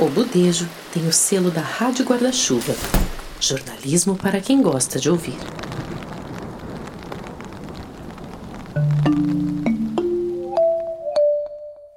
[0.00, 2.72] O Budejo tem o selo da Rádio Guarda-Chuva.
[3.40, 5.36] Jornalismo para quem gosta de ouvir.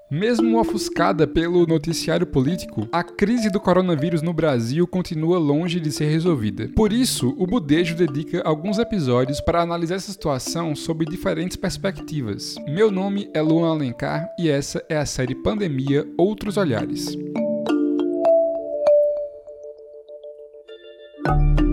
[0.09, 6.05] Mesmo ofuscada pelo noticiário político, a crise do coronavírus no Brasil continua longe de ser
[6.05, 6.70] resolvida.
[6.75, 12.55] Por isso, o Budejo dedica alguns episódios para analisar essa situação sob diferentes perspectivas.
[12.68, 17.15] Meu nome é Luan Alencar e essa é a série Pandemia Outros Olhares.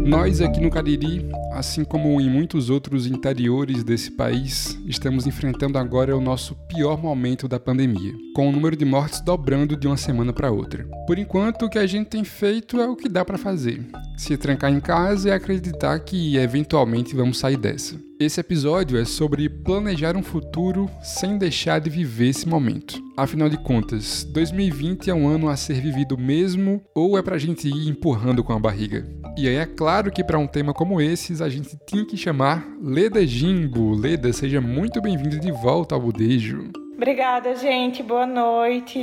[0.09, 6.17] Nós aqui no Cariri, assim como em muitos outros interiores desse país, estamos enfrentando agora
[6.17, 10.33] o nosso pior momento da pandemia, com o número de mortes dobrando de uma semana
[10.33, 10.89] para outra.
[11.07, 13.87] Por enquanto, o que a gente tem feito é o que dá para fazer:
[14.17, 18.08] se trancar em casa e acreditar que eventualmente vamos sair dessa.
[18.21, 23.01] Esse episódio é sobre planejar um futuro sem deixar de viver esse momento.
[23.17, 27.69] Afinal de contas, 2020 é um ano a ser vivido mesmo ou é pra gente
[27.69, 29.07] ir empurrando com a barriga?
[29.37, 32.67] E aí é claro que para um tema como esses a gente tinha que chamar
[32.83, 33.95] Leda Jimbo.
[33.95, 36.73] Leda, seja muito bem-vinda de volta ao Budejo.
[36.99, 38.03] Obrigada, gente.
[38.03, 39.01] Boa noite.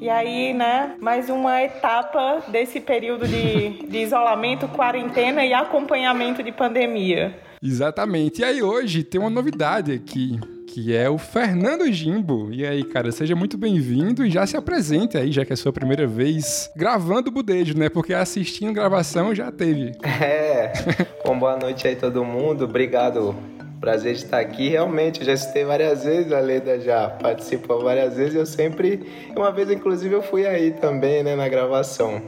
[0.00, 6.50] E aí, né, mais uma etapa desse período de, de isolamento, quarentena e acompanhamento de
[6.50, 7.38] pandemia.
[7.62, 8.40] Exatamente.
[8.40, 12.50] E aí hoje tem uma novidade aqui, que é o Fernando Jimbo.
[12.50, 15.58] E aí, cara, seja muito bem-vindo e já se apresente aí, já que é a
[15.58, 17.90] sua primeira vez gravando o Budejo, né?
[17.90, 19.92] Porque assistindo gravação já teve.
[20.18, 20.72] É.
[21.22, 22.64] Bom, boa noite aí todo mundo.
[22.64, 23.36] Obrigado
[23.84, 24.70] prazer de estar aqui.
[24.70, 28.34] Realmente, eu já citei várias vezes, a Leda já participou várias vezes.
[28.34, 32.22] Eu sempre, uma vez inclusive, eu fui aí também, né, na gravação.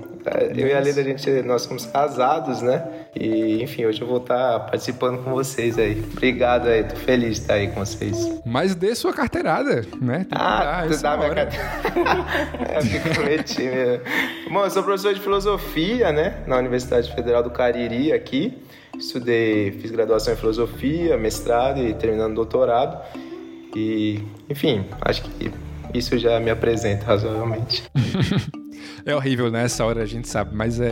[0.54, 2.84] Eu e a Leda, a gente, nós somos casados, né?
[3.14, 6.04] E, enfim, hoje eu vou estar participando com vocês aí.
[6.12, 8.42] Obrigado aí, tô feliz de estar aí com vocês.
[8.44, 10.26] Mas dê sua carteirada, né?
[10.32, 12.26] Ah, tu dá minha carteirada.
[12.68, 14.04] é, mesmo.
[14.50, 16.34] Bom, eu sou professor de filosofia, né?
[16.46, 18.66] Na Universidade Federal do Cariri, aqui.
[18.98, 23.00] Estudei, fiz graduação em filosofia, mestrado e terminando doutorado.
[23.75, 25.50] E, enfim, acho que
[25.93, 27.84] isso já me apresenta razoavelmente.
[29.04, 29.66] É horrível né?
[29.81, 30.91] hora, a gente sabe, mas é,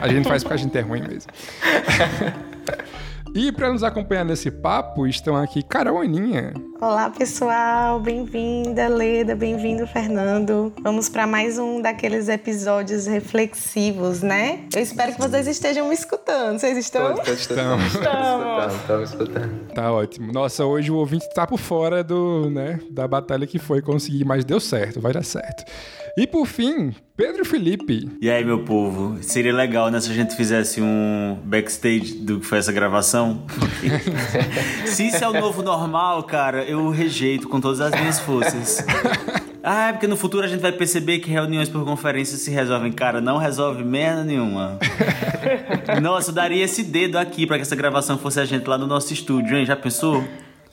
[0.00, 1.30] a gente faz porque a gente é ruim mesmo.
[3.32, 6.52] E para nos acompanhar nesse papo estão aqui Carol Aninha.
[6.80, 10.72] Olá pessoal, bem-vinda Leda, bem-vindo Fernando.
[10.82, 14.64] Vamos para mais um daqueles episódios reflexivos, né?
[14.74, 16.58] Eu espero que vocês estejam me escutando.
[16.58, 17.14] Vocês estão?
[17.32, 17.94] Estamos.
[17.94, 18.74] Estamos.
[18.74, 19.72] Estamos escutando.
[19.74, 20.32] Tá ótimo.
[20.32, 24.44] Nossa, hoje o ouvinte tá por fora do, né, da batalha que foi conseguir, mas
[24.44, 25.64] deu certo, vai dar certo.
[26.16, 28.08] E por fim, Pedro Felipe.
[28.20, 29.18] E aí, meu povo?
[29.22, 33.42] Seria legal né, se a gente fizesse um backstage do que foi essa gravação.
[34.86, 38.84] se isso é o novo normal, cara, eu rejeito com todas as minhas forças.
[39.62, 42.90] Ah, é porque no futuro a gente vai perceber que reuniões por conferência se resolvem.
[42.90, 44.78] Cara, não resolve merda nenhuma.
[46.00, 48.86] Nossa, eu daria esse dedo aqui para que essa gravação fosse a gente lá no
[48.86, 49.66] nosso estúdio, hein?
[49.66, 50.24] Já pensou?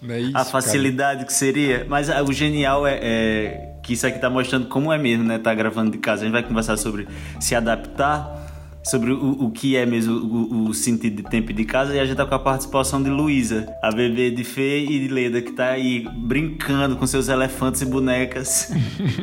[0.08, 1.26] É isso, a facilidade cara.
[1.26, 1.86] que seria.
[1.90, 5.40] Mas ah, o genial é, é que isso aqui tá mostrando como é mesmo, né?
[5.40, 6.24] Tá gravando de casa.
[6.24, 7.08] A gente vai conversar sobre
[7.40, 8.38] se adaptar,
[8.84, 11.96] sobre o, o que é mesmo o, o, sentido de tempo de casa.
[11.96, 15.08] E a gente tá com a participação de Luísa, a bebê de Fê e de
[15.08, 18.74] Leda, que tá aí brincando com seus elefantes e bonecas.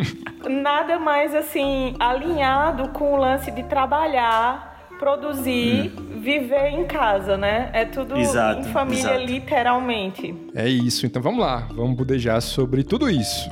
[0.48, 6.20] Nada mais assim, alinhado com o lance de trabalhar produzir, hum.
[6.20, 7.68] viver em casa, né?
[7.74, 9.26] É tudo exato, em família, exato.
[9.26, 10.34] literalmente.
[10.54, 11.04] É isso.
[11.04, 13.50] Então vamos lá, vamos budejar sobre tudo isso.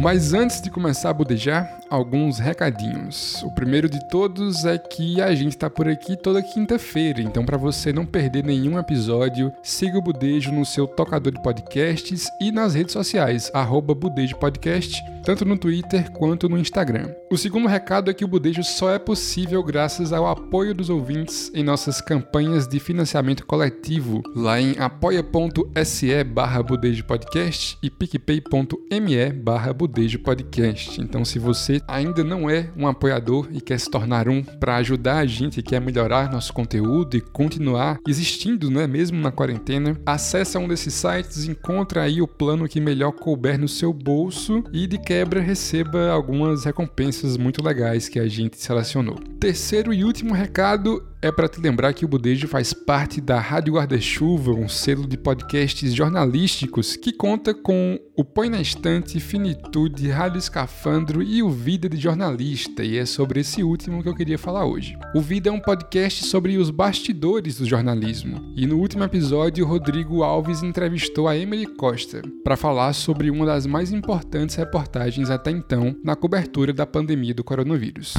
[0.00, 3.42] Mas antes de começar a budejar, alguns recadinhos.
[3.42, 7.56] O primeiro de todos é que a gente está por aqui toda quinta-feira, então para
[7.56, 12.74] você não perder nenhum episódio, siga o Budejo no seu tocador de podcasts e nas
[12.74, 17.12] redes sociais, arroba Budejo Podcast, tanto no Twitter quanto no Instagram.
[17.30, 21.50] O segundo recado é que o Budejo só é possível graças ao apoio dos ouvintes
[21.54, 31.00] em nossas campanhas de financiamento coletivo, lá em apoia.se barra Podcast e picpay.me barra Podcast.
[31.00, 35.18] Então se você ainda não é um apoiador e quer se tornar um para ajudar
[35.18, 40.68] a gente, quer melhorar nosso conteúdo e continuar existindo, né, mesmo na quarentena, acessa um
[40.68, 45.40] desses sites, encontra aí o plano que melhor couber no seu bolso e de quebra
[45.40, 49.16] receba algumas recompensas muito legais que a gente selecionou.
[49.38, 53.74] Terceiro e último recado é para te lembrar que o Budejo faz parte da Rádio
[53.74, 60.38] Guarda-Chuva, um selo de podcasts jornalísticos que conta com o Põe na Estante, Finitude, Rádio
[60.38, 64.64] Escafandro e o Vida de Jornalista, e é sobre esse último que eu queria falar
[64.64, 64.96] hoje.
[65.14, 70.22] O Vida é um podcast sobre os bastidores do jornalismo, e no último episódio, Rodrigo
[70.22, 75.94] Alves entrevistou a Emily Costa para falar sobre uma das mais importantes reportagens até então
[76.02, 78.14] na cobertura da pandemia do coronavírus.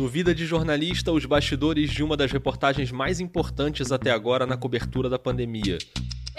[0.00, 4.56] No Vida de Jornalista, os bastidores de uma das reportagens mais importantes até agora na
[4.56, 5.76] cobertura da pandemia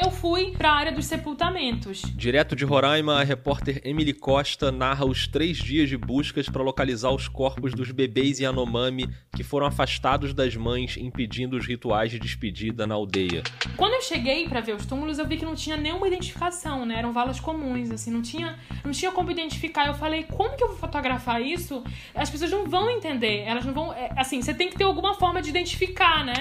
[0.01, 2.01] eu fui para a área dos sepultamentos.
[2.15, 7.11] Direto de Roraima, a repórter Emily Costa narra os três dias de buscas para localizar
[7.11, 12.87] os corpos dos bebês Yanomami que foram afastados das mães, impedindo os rituais de despedida
[12.87, 13.43] na aldeia.
[13.77, 16.97] Quando eu cheguei para ver os túmulos, eu vi que não tinha nenhuma identificação, né?
[16.97, 19.87] Eram valas comuns, assim, não tinha, não tinha como identificar.
[19.87, 21.83] Eu falei, como que eu vou fotografar isso?
[22.15, 25.13] As pessoas não vão entender, elas não vão, é, assim, você tem que ter alguma
[25.13, 26.33] forma de identificar, né?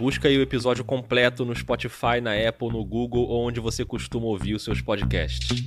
[0.00, 4.24] Busca aí o episódio completo no Spotify, na Apple, no Google ou onde você costuma
[4.28, 5.62] ouvir os seus podcasts.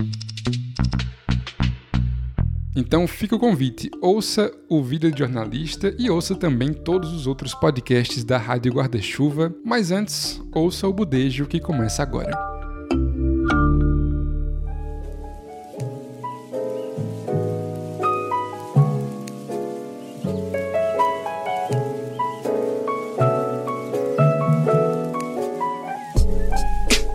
[2.75, 7.53] Então fica o convite, ouça o Vida de Jornalista e ouça também todos os outros
[7.53, 12.52] podcasts da Rádio Guarda-Chuva, mas antes, ouça o Budejo que começa agora.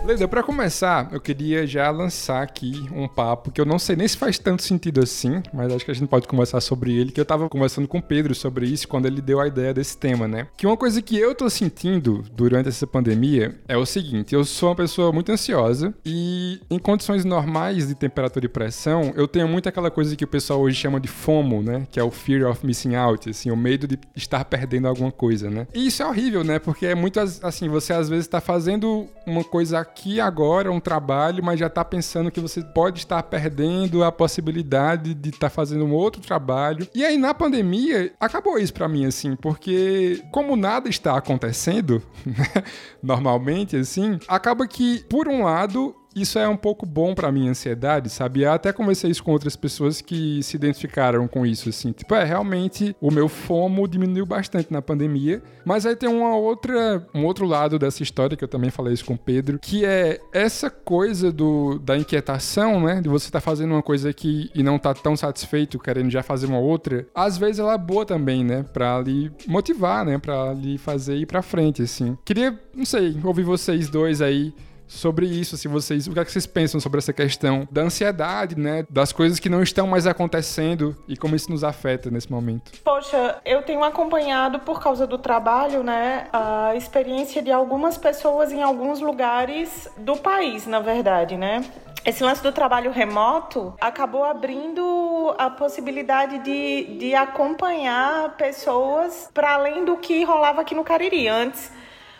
[0.09, 4.07] Beleza, para começar, eu queria já lançar aqui um papo que eu não sei nem
[4.07, 7.21] se faz tanto sentido assim, mas acho que a gente pode conversar sobre ele, que
[7.21, 10.27] eu tava conversando com o Pedro sobre isso quando ele deu a ideia desse tema,
[10.27, 10.47] né?
[10.57, 14.69] Que uma coisa que eu tô sentindo durante essa pandemia é o seguinte, eu sou
[14.69, 19.69] uma pessoa muito ansiosa e em condições normais de temperatura e pressão, eu tenho muito
[19.69, 21.87] aquela coisa que o pessoal hoje chama de FOMO, né?
[21.91, 25.51] Que é o Fear of Missing Out, assim, o medo de estar perdendo alguma coisa,
[25.51, 25.67] né?
[25.71, 26.57] E isso é horrível, né?
[26.57, 30.79] Porque é muito assim, você às vezes tá fazendo uma coisa aqui aqui agora um
[30.79, 35.49] trabalho, mas já está pensando que você pode estar perdendo a possibilidade de estar tá
[35.49, 36.87] fazendo um outro trabalho.
[36.95, 42.63] E aí na pandemia acabou isso para mim assim, porque como nada está acontecendo, né,
[43.03, 48.09] normalmente assim, acaba que por um lado isso é um pouco bom para minha ansiedade,
[48.09, 48.41] sabe?
[48.41, 51.91] Eu até conversei isso com outras pessoas que se identificaram com isso, assim.
[51.91, 57.05] Tipo, é, realmente o meu FOMO diminuiu bastante na pandemia, mas aí tem uma outra,
[57.13, 60.19] um outro lado dessa história, que eu também falei isso com o Pedro, que é
[60.33, 63.01] essa coisa do, da inquietação, né?
[63.01, 66.23] De você estar tá fazendo uma coisa aqui e não tá tão satisfeito, querendo já
[66.23, 67.07] fazer uma outra.
[67.13, 68.63] Às vezes ela é boa também, né?
[68.73, 70.17] Pra lhe motivar, né?
[70.17, 72.17] Pra lhe fazer ir pra frente, assim.
[72.25, 74.53] Queria, não sei, ouvir vocês dois aí
[74.89, 78.57] sobre isso, se vocês, o que, é que vocês pensam sobre essa questão da ansiedade,
[78.57, 82.71] né, das coisas que não estão mais acontecendo e como isso nos afeta nesse momento.
[82.83, 88.63] Poxa, eu tenho acompanhado por causa do trabalho, né, a experiência de algumas pessoas em
[88.63, 91.63] alguns lugares do país, na verdade, né?
[92.05, 99.83] esse lance do trabalho remoto acabou abrindo a possibilidade de, de acompanhar pessoas para além
[99.85, 101.27] do que rolava aqui no Cariri.
[101.27, 101.71] Antes,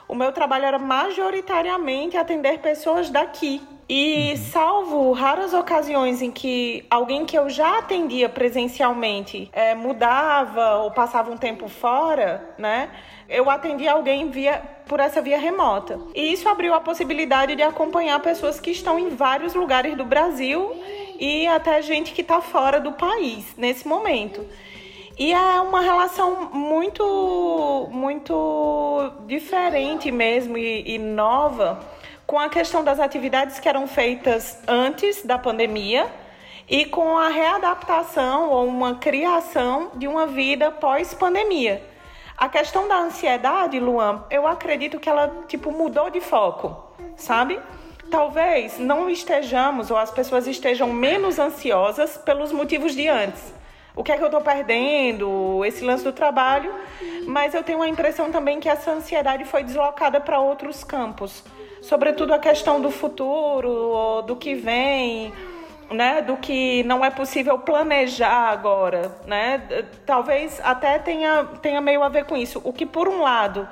[0.10, 3.62] o meu trabalho era majoritariamente atender pessoas daqui.
[3.88, 10.92] E salvo raras ocasiões em que alguém que eu já atendia presencialmente é, mudava ou
[10.92, 12.90] passava um tempo fora, né?
[13.28, 16.00] Eu atendia alguém via por essa via remota.
[16.16, 20.72] E isso abriu a possibilidade de acompanhar pessoas que estão em vários lugares do Brasil
[21.20, 24.46] e até gente que está fora do país nesse momento.
[25.19, 31.77] E é uma relação muito, muito diferente mesmo e, e nova
[32.25, 36.08] com a questão das atividades que eram feitas antes da pandemia
[36.70, 41.84] e com a readaptação ou uma criação de uma vida pós-pandemia.
[42.38, 47.60] A questão da ansiedade, Luan, eu acredito que ela tipo mudou de foco, sabe?
[48.10, 53.59] Talvez não estejamos ou as pessoas estejam menos ansiosas pelos motivos de antes
[53.96, 56.74] o que é que eu estou perdendo, esse lance do trabalho,
[57.25, 61.43] mas eu tenho a impressão também que essa ansiedade foi deslocada para outros campos,
[61.81, 65.34] sobretudo a questão do futuro, do que vem,
[65.91, 69.84] né, do que não é possível planejar agora, né?
[70.05, 72.62] Talvez até tenha, tenha meio a ver com isso.
[72.63, 73.67] O que por um lado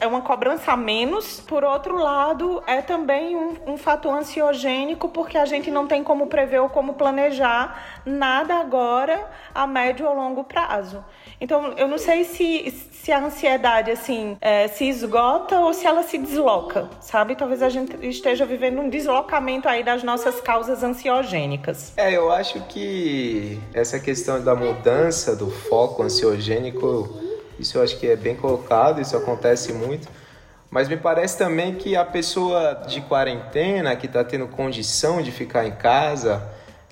[0.00, 1.40] é uma cobrança a menos.
[1.40, 6.26] Por outro lado, é também um, um fator ansiogênico, porque a gente não tem como
[6.26, 11.04] prever ou como planejar nada agora a médio ou longo prazo.
[11.40, 16.02] Então, eu não sei se, se a ansiedade, assim, é, se esgota ou se ela
[16.02, 17.36] se desloca, sabe?
[17.36, 21.92] Talvez a gente esteja vivendo um deslocamento aí das nossas causas ansiogênicas.
[21.96, 27.29] É, eu acho que essa questão da mudança do foco ansiogênico
[27.60, 30.08] Isso eu acho que é bem colocado, isso acontece muito.
[30.70, 35.66] Mas me parece também que a pessoa de quarentena, que está tendo condição de ficar
[35.66, 36.42] em casa,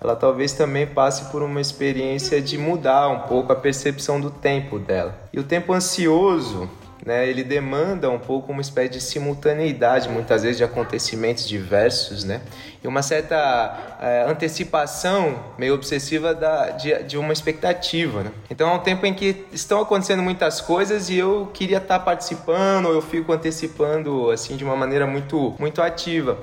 [0.01, 4.79] ela talvez também passe por uma experiência de mudar um pouco a percepção do tempo
[4.79, 5.17] dela.
[5.33, 6.69] E o tempo ansioso,
[7.05, 12.41] né, ele demanda um pouco uma espécie de simultaneidade, muitas vezes, de acontecimentos diversos, né,
[12.83, 18.25] e uma certa é, antecipação meio obsessiva da, de, de uma expectativa.
[18.25, 18.31] Né?
[18.51, 22.87] Então é um tempo em que estão acontecendo muitas coisas e eu queria estar participando,
[22.87, 26.39] ou eu fico antecipando assim de uma maneira muito, muito ativa.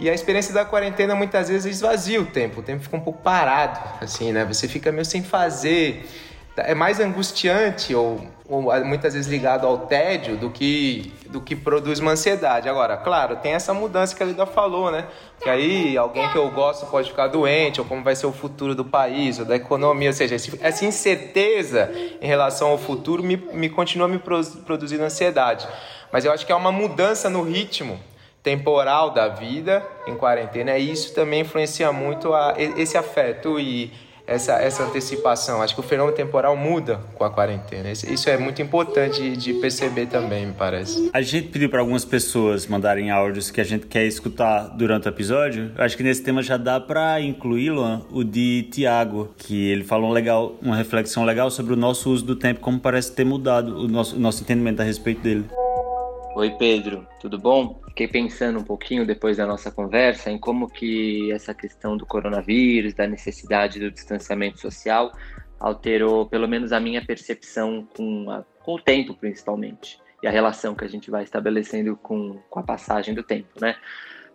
[0.00, 3.20] E a experiência da quarentena muitas vezes esvazia o tempo, o tempo fica um pouco
[3.22, 4.46] parado, assim, né?
[4.46, 6.08] Você fica meio sem fazer.
[6.56, 12.00] É mais angustiante ou, ou muitas vezes ligado ao tédio do que, do que produz
[12.00, 12.68] uma ansiedade.
[12.68, 15.06] Agora, claro, tem essa mudança que a Lida falou, né?
[15.40, 18.74] Que aí alguém que eu gosto pode ficar doente, ou como vai ser o futuro
[18.74, 20.10] do país, ou da economia.
[20.10, 21.90] Ou seja, essa incerteza
[22.20, 25.66] em relação ao futuro me, me continua me produzindo ansiedade.
[26.12, 27.98] Mas eu acho que é uma mudança no ritmo
[28.42, 33.92] temporal da vida em quarentena, e isso também influencia muito a, esse afeto e
[34.30, 35.60] essa, essa antecipação.
[35.60, 37.90] Acho que o fenômeno temporal muda com a quarentena.
[37.90, 41.10] Isso é muito importante de perceber também, me parece.
[41.12, 45.10] A gente pediu para algumas pessoas mandarem áudios que a gente quer escutar durante o
[45.10, 45.72] episódio.
[45.76, 50.10] Acho que nesse tema já dá para incluir, Luan, o de Tiago, que ele falou
[50.10, 53.76] um legal, uma reflexão legal sobre o nosso uso do tempo, como parece ter mudado
[53.76, 55.44] o nosso, o nosso entendimento a respeito dele.
[56.32, 57.80] Oi Pedro, tudo bom?
[57.88, 62.94] Fiquei pensando um pouquinho depois da nossa conversa em como que essa questão do coronavírus,
[62.94, 65.10] da necessidade do distanciamento social,
[65.58, 70.72] alterou pelo menos a minha percepção com, a, com o tempo, principalmente, e a relação
[70.72, 73.74] que a gente vai estabelecendo com, com a passagem do tempo, né?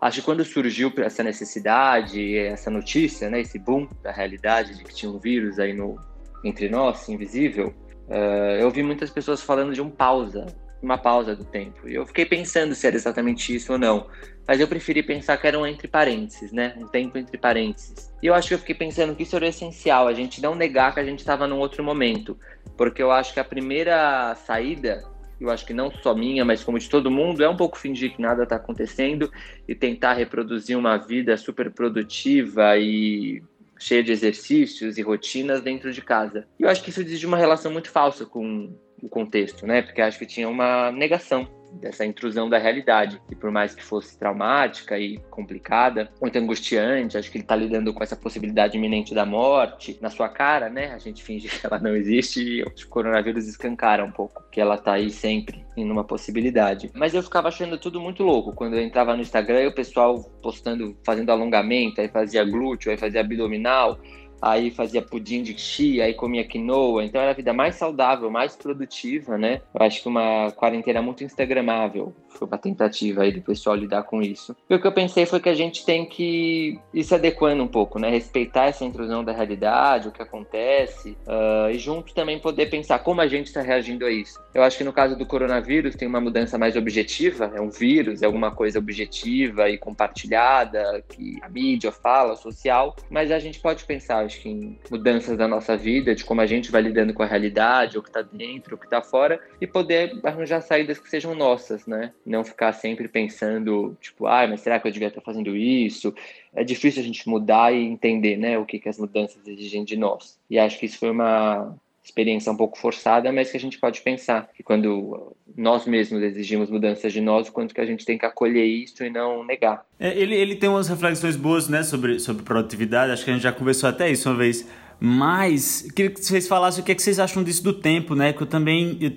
[0.02, 4.94] Acho que quando surgiu essa necessidade, essa notícia, né, esse boom da realidade de que
[4.94, 5.96] tinha um vírus aí no,
[6.44, 7.74] entre nós, invisível,
[8.10, 10.46] uh, eu vi muitas pessoas falando de um pausa,
[10.86, 11.90] uma pausa do tempo.
[11.90, 14.08] E eu fiquei pensando se era exatamente isso ou não.
[14.48, 16.76] Mas eu preferi pensar que era um entre parênteses, né?
[16.78, 18.14] Um tempo entre parênteses.
[18.22, 20.94] E eu acho que eu fiquei pensando que isso era essencial, a gente não negar
[20.94, 22.38] que a gente estava num outro momento.
[22.78, 25.04] Porque eu acho que a primeira saída,
[25.42, 28.16] eu acho que não só minha, mas como de todo mundo, é um pouco fingir
[28.16, 29.32] que nada está acontecendo
[29.68, 33.42] e tentar reproduzir uma vida super produtiva e
[33.80, 36.48] cheia de exercícios e rotinas dentro de casa.
[36.60, 38.74] E eu acho que isso de uma relação muito falsa com
[39.06, 39.84] o contexto, né?
[39.84, 41.48] Porque acho que tinha uma negação
[41.80, 47.30] dessa intrusão da realidade, que por mais que fosse traumática e complicada, muito angustiante, acho
[47.30, 50.94] que ele está lidando com essa possibilidade iminente da morte na sua cara, né?
[50.94, 54.76] A gente finge que ela não existe e o coronavírus escancara um pouco que ela
[54.76, 56.90] está aí sempre em uma possibilidade.
[56.94, 60.24] Mas eu ficava achando tudo muito louco quando eu entrava no Instagram e o pessoal
[60.42, 64.00] postando, fazendo alongamento, aí fazia glúteo, aí fazia abdominal,
[64.46, 68.56] aí fazia pudim de chia, aí comia quinoa, então era a vida mais saudável, mais
[68.56, 69.62] produtiva, né?
[69.74, 74.22] Eu acho que uma quarentena muito instagramável foi uma tentativa aí do pessoal lidar com
[74.22, 74.56] isso.
[74.70, 77.68] E o que eu pensei foi que a gente tem que ir se adequando um
[77.68, 78.10] pouco, né?
[78.10, 83.22] Respeitar essa intrusão da realidade, o que acontece, uh, e junto também poder pensar como
[83.22, 84.40] a gente está reagindo a isso.
[84.54, 88.22] Eu acho que no caso do coronavírus tem uma mudança mais objetiva, é um vírus,
[88.22, 93.86] é alguma coisa objetiva e compartilhada, que a mídia fala, social, mas a gente pode
[93.86, 97.24] pensar, acho que em mudanças da nossa vida, de como a gente vai lidando com
[97.24, 101.10] a realidade, o que está dentro, o que está fora, e poder arranjar saídas que
[101.10, 102.12] sejam nossas, né?
[102.26, 106.14] não ficar sempre pensando, tipo, ah, mas será que eu devia estar fazendo isso?
[106.54, 109.96] É difícil a gente mudar e entender, né, o que, que as mudanças exigem de
[109.98, 110.40] nós.
[110.50, 114.02] E acho que isso foi uma experiência um pouco forçada, mas que a gente pode
[114.02, 118.18] pensar que quando nós mesmos exigimos mudanças de nós, o quanto que a gente tem
[118.18, 119.84] que acolher isso e não negar.
[120.00, 123.44] É, ele, ele tem umas reflexões boas, né, sobre, sobre produtividade, acho que a gente
[123.44, 124.68] já conversou até isso uma vez,
[125.00, 128.32] mas queria que vocês falassem o que, é que vocês acham disso do tempo, né?
[128.32, 129.12] Que eu também eu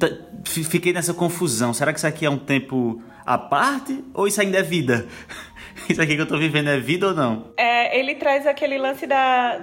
[0.45, 1.73] fiquei nessa confusão.
[1.73, 5.07] Será que isso aqui é um tempo à parte ou isso ainda é vida?
[5.88, 7.52] Isso aqui que eu tô vivendo é vida ou não?
[7.57, 9.57] É, ele traz aquele lance da,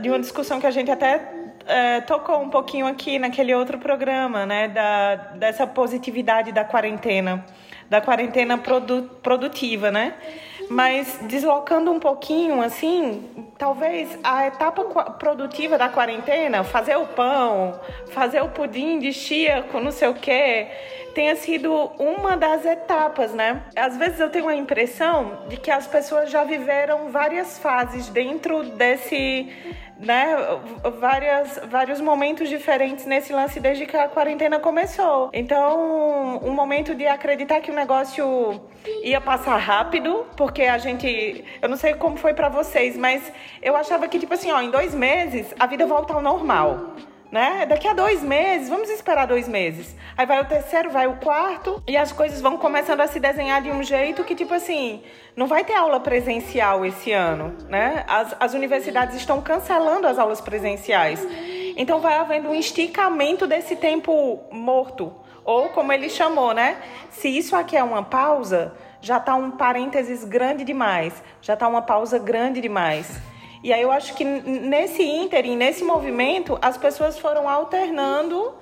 [0.00, 4.44] de uma discussão que a gente até é, tocou um pouquinho aqui naquele outro programa,
[4.44, 4.68] né?
[4.68, 7.44] Da, dessa positividade da quarentena,
[7.88, 10.14] da quarentena produ, produtiva, né?
[10.68, 18.40] Mas deslocando um pouquinho, assim, talvez a etapa produtiva da quarentena, fazer o pão, fazer
[18.40, 20.68] o pudim de chia com não sei o quê,
[21.14, 23.62] tenha sido uma das etapas, né?
[23.74, 28.62] Às vezes eu tenho a impressão de que as pessoas já viveram várias fases dentro
[28.62, 29.48] desse
[30.00, 30.34] né,
[30.98, 35.30] várias, vários momentos diferentes nesse lance desde que a quarentena começou.
[35.32, 38.60] Então, um momento de acreditar que o negócio
[39.02, 43.76] ia passar rápido, porque a gente, eu não sei como foi para vocês, mas eu
[43.76, 46.94] achava que tipo assim, ó, em dois meses a vida volta ao normal
[47.30, 47.64] né?
[47.66, 49.94] Daqui a dois meses, vamos esperar dois meses.
[50.16, 53.62] Aí vai o terceiro, vai o quarto, e as coisas vão começando a se desenhar
[53.62, 55.02] de um jeito que, tipo assim,
[55.36, 58.04] não vai ter aula presencial esse ano, né?
[58.08, 61.26] As, as universidades estão cancelando as aulas presenciais.
[61.76, 65.12] Então vai havendo um esticamento desse tempo morto.
[65.44, 66.76] Ou como ele chamou, né?
[67.10, 71.82] Se isso aqui é uma pausa, já está um parênteses grande demais, já está uma
[71.82, 73.18] pausa grande demais.
[73.62, 78.54] E aí eu acho que nesse ínterim, nesse movimento, as pessoas foram alternando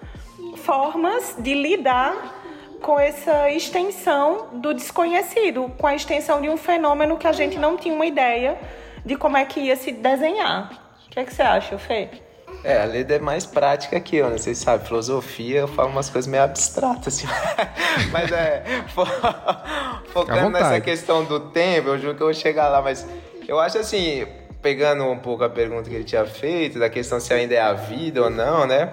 [0.57, 2.35] formas de lidar
[2.81, 7.77] com essa extensão do desconhecido, com a extensão de um fenômeno que a gente não
[7.77, 8.59] tinha uma ideia
[9.05, 10.71] de como é que ia se desenhar.
[11.07, 12.09] O que, é que você acha, Fê?
[12.65, 14.39] É, a Leda é mais prática que eu, né?
[14.39, 17.27] Vocês sabem, filosofia, eu falo umas coisas meio abstratas, assim.
[18.11, 18.65] mas é,
[20.13, 23.07] focando nessa questão do tempo, eu juro que eu vou chegar lá, mas
[23.47, 24.27] eu acho assim,
[24.61, 27.73] pegando um pouco a pergunta que ele tinha feito, da questão se ainda é a
[27.73, 28.93] vida ou não, né?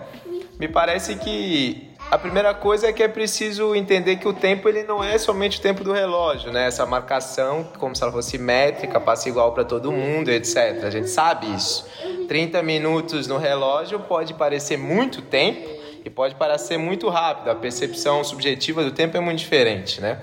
[0.60, 4.84] Me parece que a primeira coisa é que é preciso entender que o tempo ele
[4.84, 6.68] não é somente o tempo do relógio, né?
[6.68, 10.84] Essa marcação, como se ela fosse métrica, passa igual para todo mundo, etc.
[10.84, 11.86] A gente sabe isso.
[12.28, 15.68] 30 minutos no relógio pode parecer muito tempo
[16.06, 17.50] e pode parecer muito rápido.
[17.50, 20.22] A percepção subjetiva do tempo é muito diferente, né?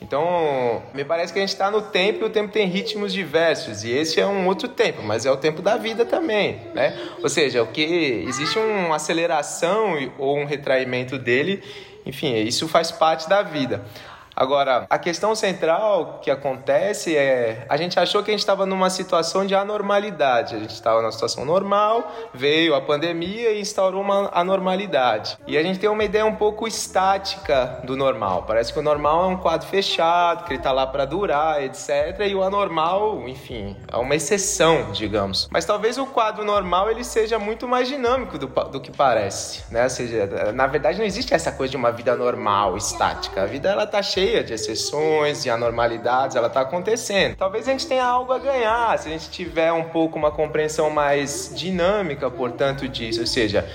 [0.00, 3.82] Então, me parece que a gente está no tempo e o tempo tem ritmos diversos,
[3.82, 6.96] e esse é um outro tempo, mas é o tempo da vida também, né?
[7.22, 7.82] Ou seja, o que
[8.26, 11.62] existe uma aceleração ou um retraimento dele,
[12.06, 13.84] enfim, isso faz parte da vida.
[14.38, 18.88] Agora, a questão central que acontece é: a gente achou que a gente estava numa
[18.88, 20.54] situação de anormalidade.
[20.54, 25.36] A gente estava numa situação normal, veio a pandemia e instaurou uma anormalidade.
[25.44, 28.44] E a gente tem uma ideia um pouco estática do normal.
[28.46, 32.20] Parece que o normal é um quadro fechado, que ele está lá para durar, etc.
[32.28, 35.48] E o anormal, enfim, é uma exceção, digamos.
[35.50, 39.82] Mas talvez o quadro normal ele seja muito mais dinâmico do, do que parece, né?
[39.82, 43.42] Ou seja, na verdade não existe essa coisa de uma vida normal, estática.
[43.42, 47.36] A vida ela tá cheia cheia de exceções e anormalidades, ela está acontecendo.
[47.36, 50.90] Talvez a gente tenha algo a ganhar se a gente tiver um pouco uma compreensão
[50.90, 53.20] mais dinâmica, portanto, disso.
[53.20, 53.66] Ou seja,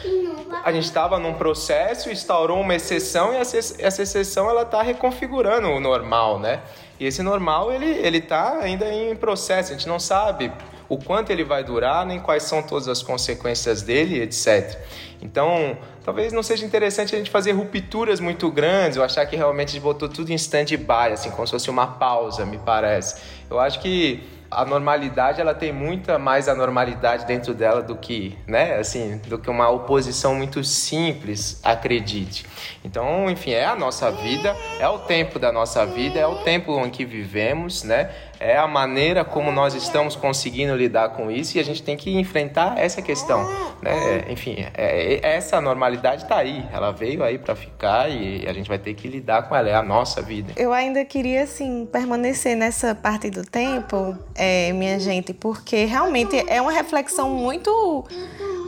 [0.63, 3.57] a gente estava num processo, instaurou uma exceção e essa,
[4.01, 6.61] exceção ela está reconfigurando o normal, né?
[6.99, 9.71] E esse normal ele ele está ainda em processo.
[9.71, 10.51] A gente não sabe
[10.93, 14.77] o quanto ele vai durar, nem quais são todas as consequências dele, etc.
[15.21, 19.69] Então, talvez não seja interessante a gente fazer rupturas muito grandes, ou achar que realmente
[19.69, 23.21] a gente botou tudo em stand-by, assim, como se fosse uma pausa, me parece.
[23.49, 28.75] Eu acho que a normalidade ela tem muita mais anormalidade dentro dela do que, né,
[28.75, 32.45] assim, do que uma oposição muito simples, acredite.
[32.85, 36.77] Então, enfim, é a nossa vida, é o tempo da nossa vida, é o tempo
[36.85, 38.11] em que vivemos, né?
[38.39, 42.17] É a maneira como nós estamos conseguindo lidar com isso e a gente tem que
[42.17, 43.43] enfrentar essa questão,
[43.81, 44.25] né?
[44.29, 48.67] Enfim, é, é essa normalidade está aí, ela veio aí para ficar e a gente
[48.67, 50.53] vai ter que lidar com ela, é a nossa vida.
[50.55, 56.61] Eu ainda queria, assim, permanecer nessa parte do tempo, é, minha gente, porque realmente é
[56.61, 58.05] uma reflexão muito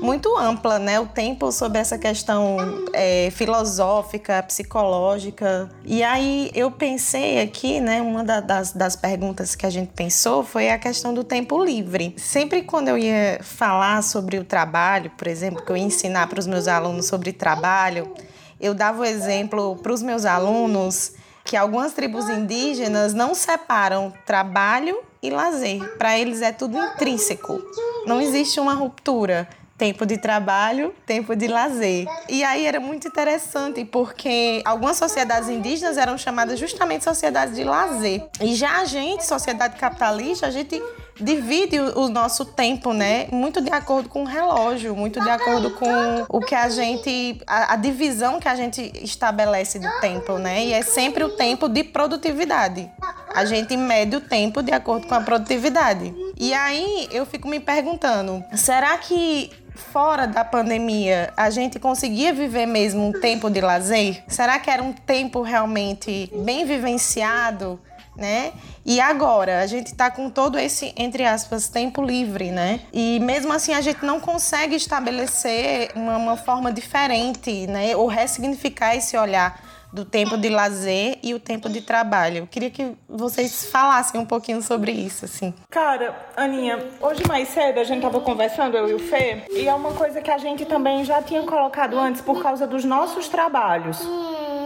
[0.02, 1.00] muito ampla, né?
[1.00, 2.58] O tempo sobre essa questão
[2.94, 5.70] é, filosófica, psicológica.
[5.84, 8.02] E aí eu pensei aqui, né?
[8.02, 12.14] Uma da, das, das perguntas que a gente pensou foi a questão do tempo livre.
[12.18, 16.40] Sempre quando eu ia falar sobre o trabalho, por exemplo, que eu ia ensinar para
[16.40, 18.14] os meus alunos sobre trabalho,
[18.60, 24.98] eu dava o exemplo para os meus alunos que algumas tribos indígenas não separam trabalho
[25.22, 25.98] e lazer.
[25.98, 27.62] Para eles é tudo intrínseco.
[28.06, 32.08] Não existe uma ruptura tempo de trabalho, tempo de lazer.
[32.30, 38.26] E aí era muito interessante porque algumas sociedades indígenas eram chamadas justamente sociedades de lazer.
[38.42, 40.82] E já a gente, sociedade capitalista, a gente
[41.20, 43.28] divide o nosso tempo, né?
[43.32, 47.42] Muito de acordo com o relógio, muito de acordo com o que a gente.
[47.48, 50.66] a, a divisão que a gente estabelece do tempo, né?
[50.66, 52.90] E é sempre o tempo de produtividade.
[53.34, 56.14] A gente mede o tempo de acordo com a produtividade.
[56.38, 62.66] E aí eu fico me perguntando: será que fora da pandemia, a gente conseguia viver
[62.66, 64.24] mesmo um tempo de lazer?
[64.28, 67.80] Será que era um tempo realmente bem vivenciado?
[68.18, 68.54] Né?
[68.86, 72.80] E agora, a gente está com todo esse, entre aspas, tempo livre, né?
[72.94, 77.96] E mesmo assim a gente não consegue estabelecer uma, uma forma diferente, né?
[77.96, 79.60] Ou ressignificar esse olhar
[79.96, 82.40] do tempo de lazer e o tempo de trabalho.
[82.40, 85.54] Eu queria que vocês falassem um pouquinho sobre isso, assim.
[85.70, 89.74] Cara, Aninha, hoje mais cedo a gente tava conversando, eu e o Fê, e é
[89.74, 94.06] uma coisa que a gente também já tinha colocado antes por causa dos nossos trabalhos.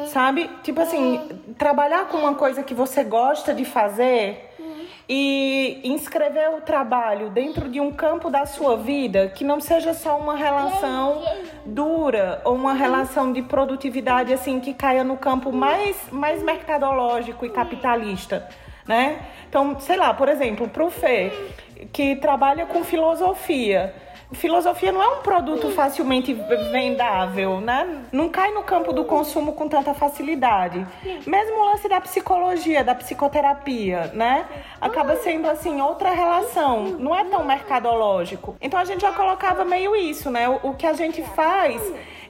[0.09, 0.49] Sabe?
[0.63, 1.19] Tipo assim,
[1.57, 4.49] trabalhar com uma coisa que você gosta de fazer
[5.07, 10.17] e inscrever o trabalho dentro de um campo da sua vida que não seja só
[10.17, 11.23] uma relação
[11.65, 17.49] dura ou uma relação de produtividade assim que caia no campo mais, mais mercadológico e
[17.49, 18.47] capitalista,
[18.87, 19.19] né?
[19.47, 21.31] Então, sei lá, por exemplo, para o Fê,
[21.91, 23.93] que trabalha com filosofia,
[24.35, 26.33] filosofia não é um produto facilmente
[26.71, 28.05] vendável, né?
[28.11, 30.85] Não cai no campo do consumo com tanta facilidade.
[31.25, 34.45] Mesmo o lance da psicologia, da psicoterapia, né?
[34.79, 38.55] Acaba sendo assim outra relação, não é tão mercadológico.
[38.61, 40.47] Então a gente já colocava meio isso, né?
[40.47, 41.81] O, o que a gente faz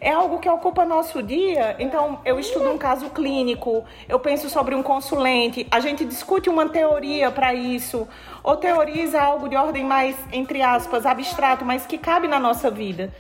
[0.02, 1.76] é algo que ocupa nosso dia.
[1.80, 6.70] Então, eu estudo um caso clínico, eu penso sobre um consulente, a gente discute uma
[6.70, 8.08] teoria para isso,
[8.44, 13.14] ou teoriza algo de ordem mais, entre aspas, abstrato, mas que cabe na nossa vida.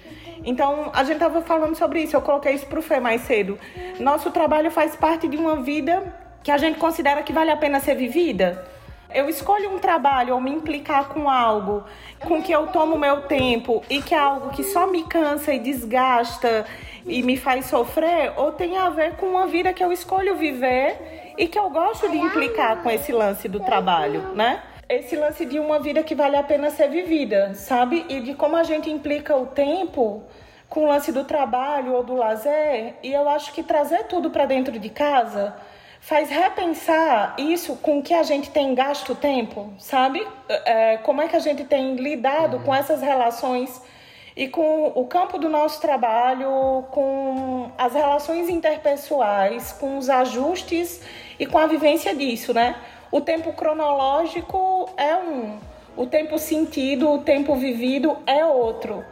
[0.43, 3.59] Então, a gente estava falando sobre isso, eu coloquei isso para o Fê mais cedo.
[3.99, 7.79] Nosso trabalho faz parte de uma vida que a gente considera que vale a pena
[7.79, 8.65] ser vivida.
[9.13, 11.83] Eu escolho um trabalho ou me implicar com algo
[12.19, 15.59] com que eu tomo meu tempo e que é algo que só me cansa e
[15.59, 16.65] desgasta
[17.05, 21.33] e me faz sofrer, ou tem a ver com uma vida que eu escolho viver
[21.37, 24.61] e que eu gosto de implicar com esse lance do trabalho, né?
[24.89, 28.03] Esse lance de uma vida que vale a pena ser vivida, sabe?
[28.09, 30.23] E de como a gente implica o tempo
[30.67, 34.47] com o lance do trabalho ou do lazer, e eu acho que trazer tudo para
[34.47, 35.55] dentro de casa
[36.01, 40.25] faz repensar isso com que a gente tem gasto tempo, sabe?
[40.65, 43.79] É, como é que a gente tem lidado com essas relações
[44.35, 51.01] e com o campo do nosso trabalho, com as relações interpessoais, com os ajustes
[51.37, 52.75] e com a vivência disso, né?
[53.11, 55.57] O tempo cronológico é um,
[55.97, 59.03] o tempo sentido, o tempo vivido é outro.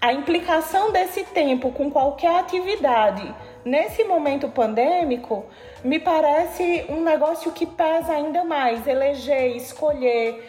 [0.00, 3.34] A implicação desse tempo com qualquer atividade
[3.64, 5.46] nesse momento pandêmico
[5.82, 8.86] me parece um negócio que pesa ainda mais.
[8.86, 10.44] Eleger, escolher,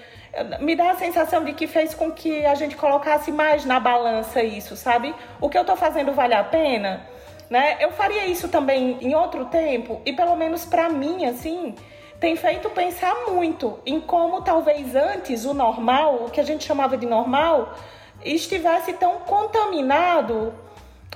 [0.59, 4.43] me dá a sensação de que fez com que a gente colocasse mais na balança
[4.43, 5.15] isso, sabe?
[5.39, 7.07] O que eu estou fazendo vale a pena?
[7.49, 7.77] Né?
[7.79, 11.73] Eu faria isso também em outro tempo e pelo menos para mim assim
[12.19, 16.97] tem feito pensar muito em como talvez antes o normal, o que a gente chamava
[16.97, 17.73] de normal,
[18.23, 20.53] estivesse tão contaminado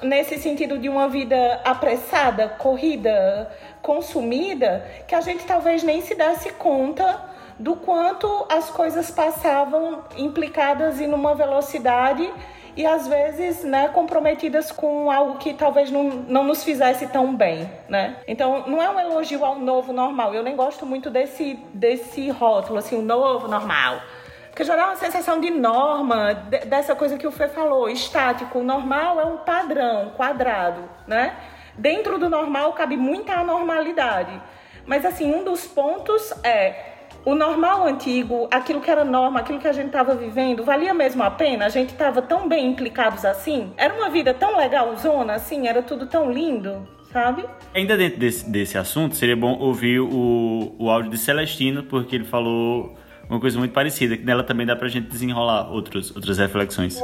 [0.01, 6.51] nesse sentido de uma vida apressada, corrida, consumida, que a gente talvez nem se desse
[6.51, 7.21] conta
[7.59, 12.31] do quanto as coisas passavam implicadas em uma velocidade
[12.75, 17.69] e às vezes né, comprometidas com algo que talvez não, não nos fizesse tão bem.
[17.87, 18.17] Né?
[18.27, 20.33] Então, não é um elogio ao novo normal.
[20.33, 24.01] Eu nem gosto muito desse, desse rótulo, assim, o novo normal.
[24.49, 26.33] Porque já dá uma sensação de norma,
[26.67, 28.59] dessa coisa que o Fê falou, estático.
[28.59, 31.35] O normal é um padrão, quadrado, né?
[31.75, 34.39] Dentro do normal cabe muita anormalidade.
[34.85, 36.92] Mas, assim, um dos pontos é
[37.25, 41.23] o normal antigo, aquilo que era norma, aquilo que a gente estava vivendo, valia mesmo
[41.23, 41.65] a pena?
[41.65, 43.71] A gente estava tão bem implicados assim?
[43.77, 45.67] Era uma vida tão legal, zona, assim?
[45.67, 46.87] Era tudo tão lindo?
[47.11, 47.45] Sabe?
[47.75, 52.25] Ainda dentro desse, desse assunto, seria bom ouvir o, o áudio de Celestino, porque ele
[52.25, 52.95] falou
[53.29, 56.99] uma coisa muito parecida, que nela também dá pra gente desenrolar outros, outras reflexões.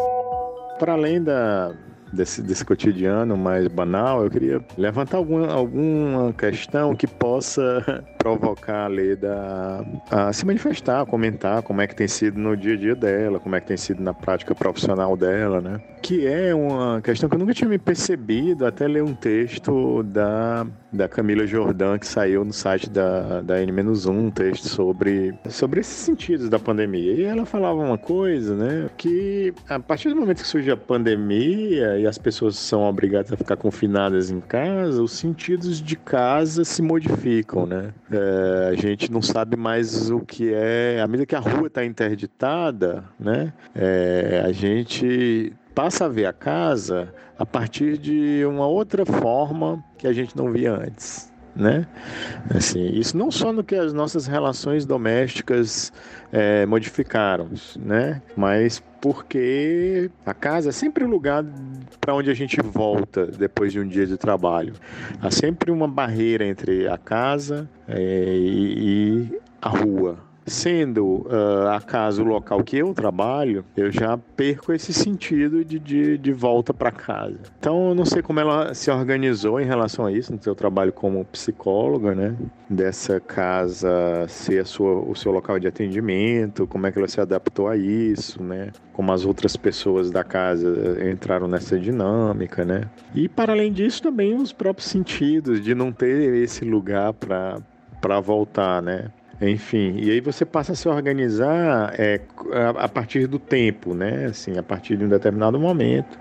[0.80, 1.74] Para além da,
[2.12, 8.88] desse, desse cotidiano mais banal, eu queria levantar alguma, alguma questão que possa provocar a
[8.88, 12.96] Leda a se manifestar, a comentar como é que tem sido no dia a dia
[12.96, 15.80] dela, como é que tem sido na prática profissional dela, né?
[16.02, 20.66] Que é uma questão que eu nunca tinha me percebido até ler um texto da,
[20.92, 25.94] da Camila Jordan que saiu no site da, da N-1, um texto sobre, sobre esses
[25.94, 27.14] sentidos da pandemia.
[27.14, 28.90] E ela falava uma coisa, né?
[28.98, 33.38] Que a partir do momento que surge a pandemia e as pessoas são obrigadas a
[33.38, 37.94] ficar confinadas em casa, os sentidos de casa se modificam, né?
[38.12, 41.00] É, a gente não sabe mais o que é.
[41.02, 43.54] À medida que a rua está interditada, né?
[43.76, 50.06] É, a gente passa a ver a casa a partir de uma outra forma que
[50.06, 51.32] a gente não via antes.
[51.56, 51.88] Né?
[52.54, 55.94] Assim, isso não só no que as nossas relações domésticas
[56.34, 58.22] é, modificaram, né?
[58.36, 61.46] mas porque a casa é sempre o lugar
[62.02, 64.74] para onde a gente volta depois de um dia de trabalho.
[65.22, 70.18] Há sempre uma barreira entre a casa é, e, e a rua,
[70.50, 76.18] Sendo uh, acaso o local que eu trabalho, eu já perco esse sentido de, de,
[76.18, 77.38] de volta para casa.
[77.60, 80.92] Então, eu não sei como ela se organizou em relação a isso, no seu trabalho
[80.92, 82.36] como psicóloga, né?
[82.70, 87.22] Dessa casa ser a sua, o seu local de atendimento, como é que ela se
[87.22, 88.72] adaptou a isso, né?
[88.94, 92.90] Como as outras pessoas da casa entraram nessa dinâmica, né?
[93.14, 98.82] E, para além disso, também os próprios sentidos de não ter esse lugar para voltar,
[98.82, 99.12] né?
[99.42, 102.20] Enfim, e aí você passa a se organizar é,
[102.52, 104.26] a, a, partir do tempo, né?
[104.26, 106.18] Assim, a partir de um determinado momento,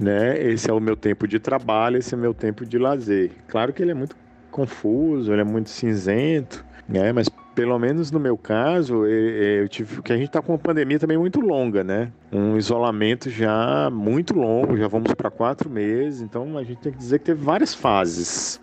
[0.00, 0.40] né?
[0.40, 3.32] Esse é o meu tempo de trabalho, esse é o meu tempo de lazer.
[3.48, 4.16] Claro que ele é muito
[4.50, 7.12] confuso, ele é muito cinzento, né?
[7.12, 10.98] Mas pelo menos no meu caso, eu tive que a gente está com uma pandemia
[10.98, 12.12] também muito longa, né?
[12.32, 16.98] Um isolamento já muito longo, já vamos para quatro meses, então a gente tem que
[16.98, 18.60] dizer que teve várias fases.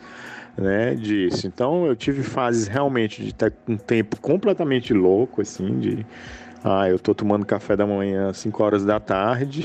[0.57, 1.47] Né, disso.
[1.47, 6.05] Então eu tive fases realmente de ter um tempo completamente louco, assim, de
[6.63, 9.61] ah, eu tô tomando café da manhã às 5 horas da tarde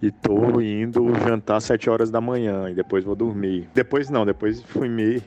[0.00, 3.68] e tô indo jantar às 7 horas da manhã e depois vou dormir.
[3.74, 5.20] Depois não, depois fui me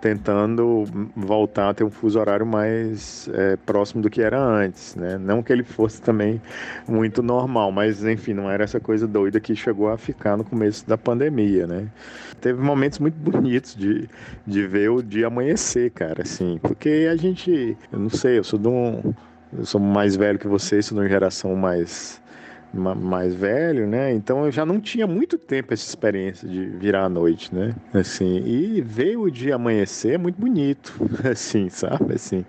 [0.00, 0.84] tentando
[1.14, 5.16] voltar a ter um fuso horário mais é, próximo do que era antes, né?
[5.16, 6.40] Não que ele fosse também
[6.88, 10.86] muito normal, mas enfim, não era essa coisa doida que chegou a ficar no começo
[10.88, 11.88] da pandemia, né?
[12.40, 14.08] Teve momentos muito bonitos de,
[14.46, 18.58] de ver o dia amanhecer, cara, assim, porque a gente, eu não sei, eu sou
[18.58, 19.14] de um
[19.56, 22.20] eu sou mais velho que você, sou de uma geração mais
[22.76, 24.12] mais velho, né?
[24.12, 27.74] Então eu já não tinha muito tempo essa experiência de virar à noite, né?
[27.92, 30.94] Assim, e ver o dia amanhecer é muito bonito,
[31.30, 32.14] assim, sabe?
[32.14, 32.44] Assim,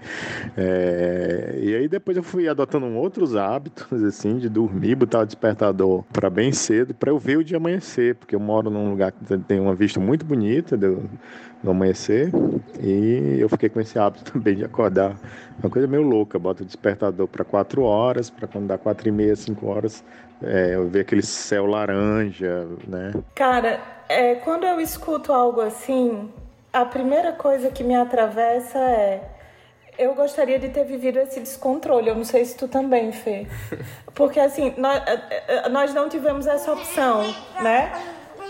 [0.55, 1.59] é...
[1.61, 6.29] e aí depois eu fui adotando outros hábitos, assim, de dormir, botar o despertador para
[6.29, 9.59] bem cedo, para eu ver o dia amanhecer, porque eu moro num lugar que tem
[9.59, 10.77] uma vista muito bonita
[11.63, 12.31] do amanhecer,
[12.79, 15.15] e eu fiquei com esse hábito também de acordar
[15.59, 19.11] uma coisa meio louca, bota o despertador para 4 horas, para quando dá 4 e
[19.11, 20.03] meia, 5 horas,
[20.43, 23.13] é, eu ver aquele céu laranja, né?
[23.33, 26.29] Cara, é, quando eu escuto algo assim,
[26.71, 29.37] a primeira coisa que me atravessa é
[29.97, 32.07] eu gostaria de ter vivido esse descontrole.
[32.07, 33.47] Eu não sei se tu também, Fê.
[34.13, 37.23] Porque assim, nós, é, é, nós não tivemos essa opção,
[37.61, 37.91] né?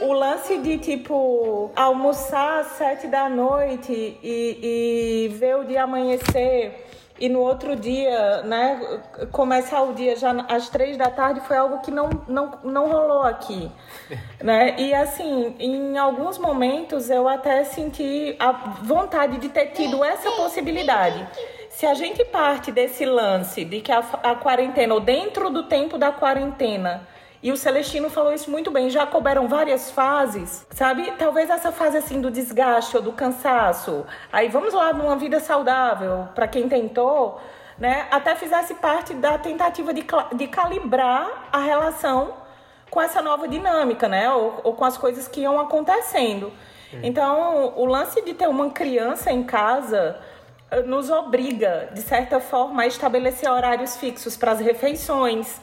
[0.01, 3.91] O lance de, tipo, almoçar às sete da noite
[4.23, 6.87] e, e ver o dia amanhecer
[7.19, 8.99] e no outro dia, né,
[9.31, 13.23] começar o dia já às três da tarde foi algo que não, não, não rolou
[13.23, 13.71] aqui,
[14.41, 14.75] né?
[14.77, 18.51] E assim, em alguns momentos eu até senti a
[18.83, 21.27] vontade de ter tido essa possibilidade.
[21.71, 25.97] Se a gente parte desse lance de que a, a quarentena, ou dentro do tempo
[25.97, 27.07] da quarentena,
[27.41, 28.89] e o Celestino falou isso muito bem.
[28.89, 31.11] Já couberam várias fases, sabe?
[31.17, 34.05] Talvez essa fase assim do desgaste ou do cansaço.
[34.31, 37.39] Aí vamos lá numa vida saudável, para quem tentou,
[37.77, 38.07] né?
[38.09, 42.33] Até fizesse parte da tentativa de, de calibrar a relação
[42.89, 44.31] com essa nova dinâmica, né?
[44.31, 46.51] Ou, ou com as coisas que iam acontecendo.
[47.03, 50.17] Então, o lance de ter uma criança em casa
[50.71, 55.59] eh, nos obriga, de certa forma, a estabelecer horários fixos para as refeições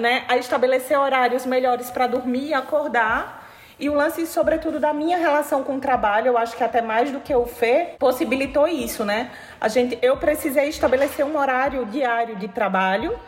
[0.00, 3.46] né, a estabelecer horários melhores para dormir e acordar.
[3.78, 7.10] E o lance, sobretudo, da minha relação com o trabalho, eu acho que até mais
[7.10, 9.30] do que o Fê, possibilitou isso, né?
[9.60, 13.18] A gente, eu precisei estabelecer um horário diário de trabalho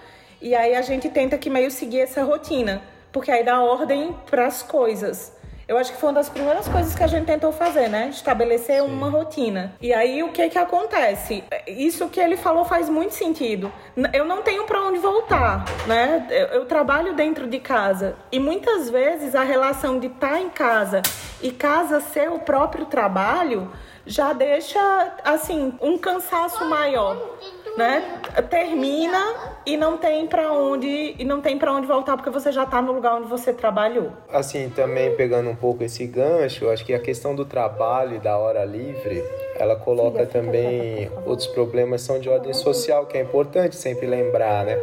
[0.40, 2.80] e aí a gente tenta que meio seguir essa rotina,
[3.12, 5.38] porque aí dá ordem para as coisas.
[5.68, 8.09] Eu acho que foi uma das primeiras coisas que a gente tentou fazer, né?
[8.09, 8.88] Estabelecer Sim.
[8.88, 9.74] uma rotina.
[9.83, 11.44] E aí o que que acontece?
[11.66, 13.70] Isso que ele falou faz muito sentido.
[14.14, 16.26] Eu não tenho para onde voltar, né?
[16.31, 20.48] Eu, eu, trabalho dentro de casa e muitas vezes a relação de estar tá em
[20.48, 21.02] casa
[21.42, 23.70] e casa ser o próprio trabalho
[24.07, 24.81] já deixa
[25.22, 27.37] assim um cansaço maior
[27.78, 28.20] né?
[28.50, 32.64] Termina e não tem para onde e não tem para onde voltar porque você já
[32.64, 34.12] está no lugar onde você trabalhou.
[34.28, 38.36] Assim, também pegando um pouco esse gancho, acho que a questão do trabalho e da
[38.36, 39.22] hora livre,
[39.56, 44.76] ela coloca também outros problemas são de ordem social, que é importante sempre lembrar, né?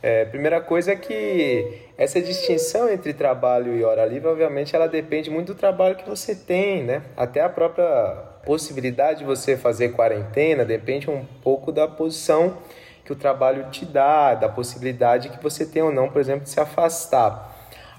[0.00, 5.30] É, primeira coisa é que essa distinção entre trabalho e hora livre, obviamente, ela depende
[5.30, 7.02] muito do trabalho que você tem, né?
[7.16, 12.58] Até a própria possibilidade de você fazer quarentena depende um pouco da posição
[13.04, 16.50] que o trabalho te dá, da possibilidade que você tem ou não, por exemplo, de
[16.50, 17.50] se afastar.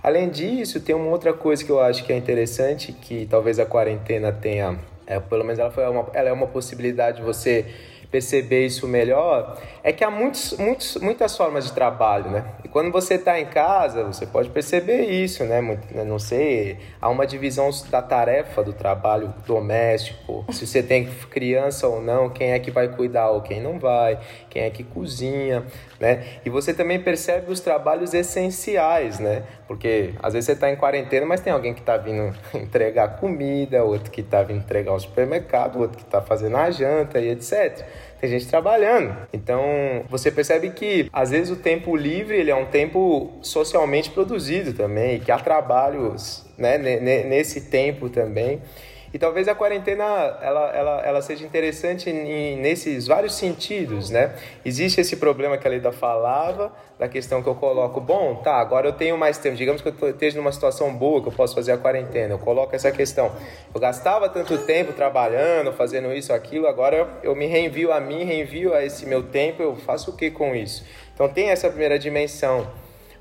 [0.02, 3.66] Além disso, tem uma outra coisa que eu acho que é interessante, que talvez a
[3.66, 4.78] quarentena tenha,
[5.08, 7.66] é, pelo menos ela, foi uma, ela é uma possibilidade de você
[8.14, 12.46] perceber isso melhor, é que há muitos, muitos, muitas formas de trabalho, né?
[12.64, 15.60] E quando você está em casa, você pode perceber isso, né?
[15.60, 16.04] né?
[16.04, 22.00] Não sei, há uma divisão da tarefa do trabalho doméstico, se você tem criança ou
[22.00, 25.66] não, quem é que vai cuidar ou quem não vai, quem é que cozinha,
[26.04, 26.22] né?
[26.44, 29.44] E você também percebe os trabalhos essenciais, né?
[29.66, 33.86] Porque às vezes você está em quarentena, mas tem alguém que está vindo entregar comida,
[33.86, 37.86] outro que está vindo entregar o supermercado, outro que está fazendo a janta e etc
[38.20, 39.18] tem gente trabalhando.
[39.34, 39.62] Então,
[40.10, 45.20] você percebe que às vezes o tempo livre, ele é um tempo socialmente produzido também,
[45.20, 48.62] que há trabalhos, né, nesse tempo também.
[49.14, 50.04] E talvez a quarentena
[50.42, 54.34] ela, ela, ela seja interessante em, nesses vários sentidos, né?
[54.66, 58.88] Existe esse problema que a Leda falava, da questão que eu coloco, bom, tá, agora
[58.88, 61.74] eu tenho mais tempo, digamos que eu esteja numa situação boa, que eu posso fazer
[61.74, 63.32] a quarentena, eu coloco essa questão.
[63.74, 68.74] Eu gastava tanto tempo trabalhando, fazendo isso, aquilo, agora eu me reenvio a mim, reenvio
[68.74, 70.84] a esse meu tempo, eu faço o que com isso?
[71.14, 72.68] Então tem essa primeira dimensão.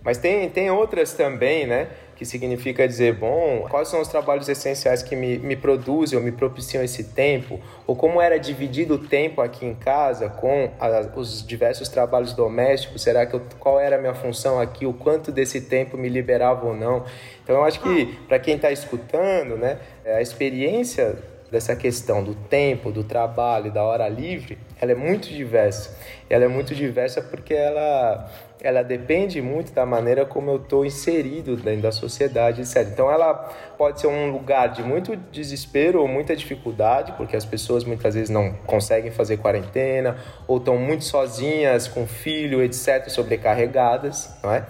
[0.04, 1.88] Mas tem, tem outras também, né?
[2.22, 6.30] Que significa dizer, bom, quais são os trabalhos essenciais que me, me produzem ou me
[6.30, 11.44] propiciam esse tempo, ou como era dividido o tempo aqui em casa com a, os
[11.44, 15.62] diversos trabalhos domésticos, será que eu, qual era a minha função aqui, o quanto desse
[15.62, 17.04] tempo me liberava ou não.
[17.42, 21.18] Então eu acho que para quem está escutando, né, a experiência
[21.50, 25.94] dessa questão do tempo, do trabalho, da hora livre, ela é muito diversa.
[26.30, 28.30] Ela é muito diversa porque ela
[28.62, 32.88] ela depende muito da maneira como eu estou inserido dentro da sociedade, etc.
[32.92, 33.34] Então, ela
[33.76, 38.30] pode ser um lugar de muito desespero ou muita dificuldade, porque as pessoas muitas vezes
[38.30, 44.64] não conseguem fazer quarentena ou estão muito sozinhas com filho, etc., sobrecarregadas, não é?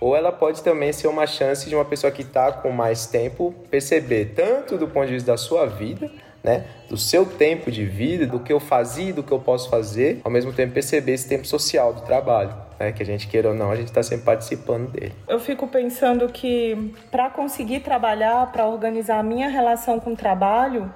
[0.00, 3.54] Ou ela pode também ser uma chance de uma pessoa que está com mais tempo
[3.70, 6.10] perceber tanto do ponto de vista da sua vida,
[6.42, 10.20] né, do seu tempo de vida, do que eu fazia do que eu posso fazer,
[10.24, 13.54] ao mesmo tempo perceber esse tempo social do trabalho, né, que a gente queira ou
[13.54, 15.12] não, a gente está sempre participando dele.
[15.28, 20.92] Eu fico pensando que para conseguir trabalhar, para organizar a minha relação com o trabalho,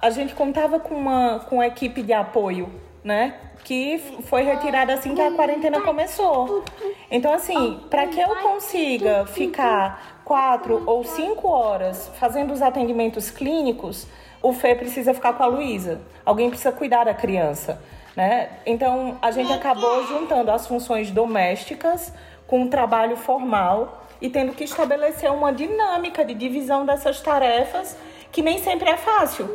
[0.00, 2.68] a gente contava com uma, com uma equipe de apoio,
[3.02, 3.34] né?
[3.64, 6.64] que foi retirada assim que a quarentena começou.
[7.10, 14.06] Então, assim, para que eu consiga ficar quatro ou cinco horas fazendo os atendimentos clínicos,
[14.42, 16.00] o Fê precisa ficar com a Luísa.
[16.24, 17.82] Alguém precisa cuidar da criança.
[18.20, 18.50] Né?
[18.66, 22.12] Então, a gente acabou juntando as funções domésticas
[22.46, 27.96] com o trabalho formal e tendo que estabelecer uma dinâmica de divisão dessas tarefas
[28.30, 29.48] que nem sempre é fácil.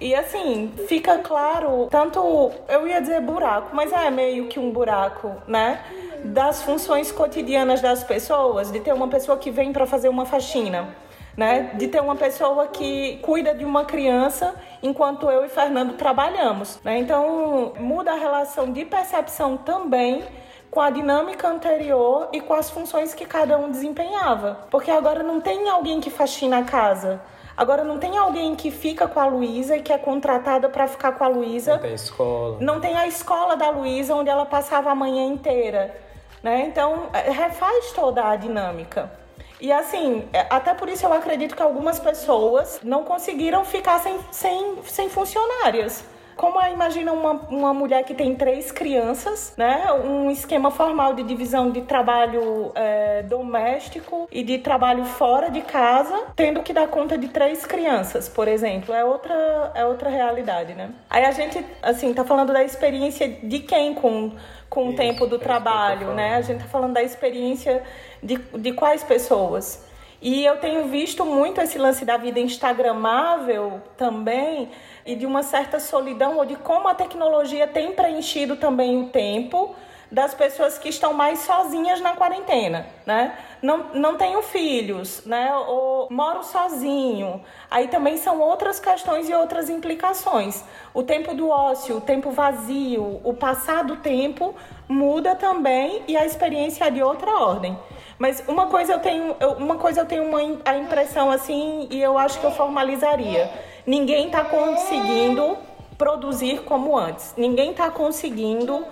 [0.00, 5.32] E assim, fica claro, tanto eu ia dizer buraco, mas é meio que um buraco,
[5.48, 5.82] né?
[6.22, 10.94] Das funções cotidianas das pessoas, de ter uma pessoa que vem para fazer uma faxina
[11.36, 11.72] né?
[11.74, 16.98] De ter uma pessoa que cuida de uma criança enquanto eu e Fernando trabalhamos, né?
[16.98, 20.24] Então muda a relação de percepção também
[20.70, 24.66] com a dinâmica anterior e com as funções que cada um desempenhava.
[24.70, 27.20] Porque agora não tem alguém que faxina a casa.
[27.56, 31.12] Agora não tem alguém que fica com a Luísa e que é contratada para ficar
[31.12, 31.74] com a Luísa.
[31.74, 32.56] Não tem escola.
[32.60, 35.94] Não tem a escola da Luísa onde ela passava a manhã inteira,
[36.42, 36.66] né?
[36.66, 39.23] Então é, refaz toda a dinâmica.
[39.60, 44.18] E assim, é, até por isso eu acredito que algumas pessoas não conseguiram ficar sem,
[44.30, 46.04] sem, sem funcionárias.
[46.36, 49.86] Como imagina uma, uma mulher que tem três crianças, né?
[50.04, 56.24] Um esquema formal de divisão de trabalho é, doméstico e de trabalho fora de casa,
[56.34, 58.92] tendo que dar conta de três crianças, por exemplo.
[58.92, 60.90] É outra, é outra realidade, né?
[61.08, 64.32] Aí a gente, assim, tá falando da experiência de quem com,
[64.74, 66.34] com o tempo do é trabalho, né?
[66.34, 67.82] A gente tá falando da experiência
[68.20, 69.82] de, de quais pessoas.
[70.20, 74.70] E eu tenho visto muito esse lance da vida instagramável também
[75.06, 79.76] e de uma certa solidão ou de como a tecnologia tem preenchido também o tempo
[80.10, 83.36] das pessoas que estão mais sozinhas na quarentena, né?
[83.64, 85.50] Não, não tenho filhos, né?
[85.54, 87.40] Ou moro sozinho.
[87.70, 90.62] Aí também são outras questões e outras implicações.
[90.92, 94.54] O tempo do ócio, o tempo vazio, o passar do tempo
[94.86, 97.74] muda também e a experiência é de outra ordem.
[98.18, 102.18] Mas uma coisa eu tenho, uma coisa eu tenho uma, a impressão assim e eu
[102.18, 103.50] acho que eu formalizaria.
[103.86, 105.56] Ninguém está conseguindo
[105.96, 107.32] produzir como antes.
[107.34, 108.84] Ninguém está conseguindo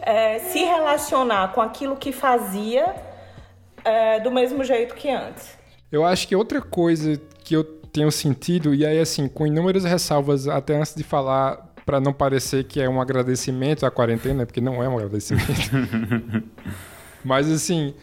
[0.00, 3.09] é, se relacionar com aquilo que fazia
[3.84, 5.58] é, do mesmo jeito que antes.
[5.90, 10.46] Eu acho que outra coisa que eu tenho sentido, e aí assim, com inúmeras ressalvas,
[10.46, 14.82] até antes de falar, para não parecer que é um agradecimento à quarentena, porque não
[14.82, 15.48] é um agradecimento.
[17.24, 17.94] Mas assim,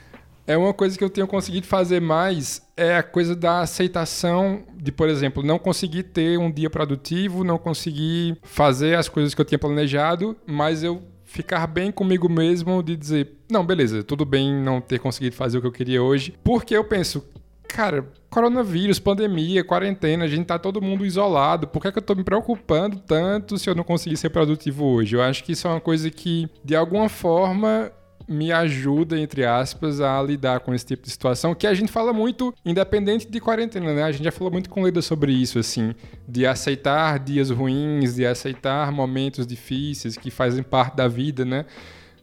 [0.46, 4.92] é uma coisa que eu tenho conseguido fazer mais é a coisa da aceitação de,
[4.92, 9.46] por exemplo, não conseguir ter um dia produtivo, não conseguir fazer as coisas que eu
[9.46, 14.82] tinha planejado, mas eu ficar bem comigo mesmo de dizer, não, beleza, tudo bem não
[14.82, 17.24] ter conseguido fazer o que eu queria hoje, porque eu penso,
[17.68, 21.68] cara, coronavírus, pandemia, quarentena, a gente tá todo mundo isolado.
[21.68, 24.86] Por que, é que eu tô me preocupando tanto se eu não conseguir ser produtivo
[24.86, 25.16] hoje?
[25.16, 27.92] Eu acho que isso é uma coisa que, de alguma forma,
[28.28, 32.12] me ajuda, entre aspas, a lidar com esse tipo de situação, que a gente fala
[32.12, 34.04] muito, independente de quarentena, né?
[34.04, 35.96] A gente já falou muito com Leda sobre isso, assim,
[36.28, 41.66] de aceitar dias ruins, de aceitar momentos difíceis que fazem parte da vida, né?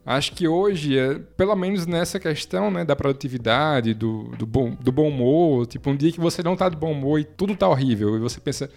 [0.07, 4.92] Acho que hoje, é, pelo menos nessa questão né, da produtividade, do, do, bom, do
[4.92, 7.66] bom humor, tipo, um dia que você não tá de bom humor e tudo tá
[7.66, 8.68] horrível, e você pensa,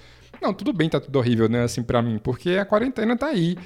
[0.41, 3.57] Não, tudo bem, tá tudo horrível, né, assim, para mim, porque a quarentena tá aí.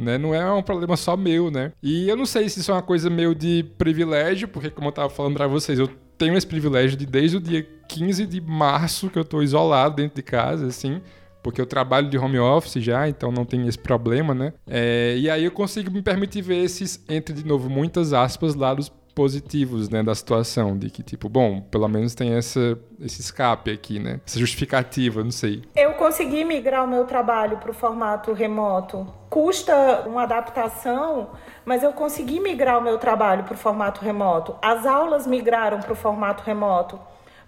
[0.00, 0.16] Né?
[0.16, 1.72] Não é um problema só meu, né?
[1.82, 4.92] E eu não sei se isso é uma coisa meio de privilégio, porque como eu
[4.92, 9.10] tava falando para vocês, eu tenho esse privilégio de desde o dia 15 de março
[9.10, 11.02] que eu tô isolado dentro de casa, assim,
[11.42, 14.54] porque eu trabalho de home office já, então não tem esse problema, né?
[14.66, 18.90] É, e aí eu consigo me permitir ver esses, entre de novo, muitas aspas, lados
[19.20, 23.98] positivos, né, da situação, de que, tipo, bom, pelo menos tem essa, esse escape aqui,
[23.98, 24.18] né?
[24.26, 25.62] Essa justificativa, não sei.
[25.76, 29.06] Eu consegui migrar o meu trabalho para o formato remoto.
[29.28, 31.32] Custa uma adaptação,
[31.66, 34.56] mas eu consegui migrar o meu trabalho para o formato remoto.
[34.62, 36.98] As aulas migraram para o formato remoto.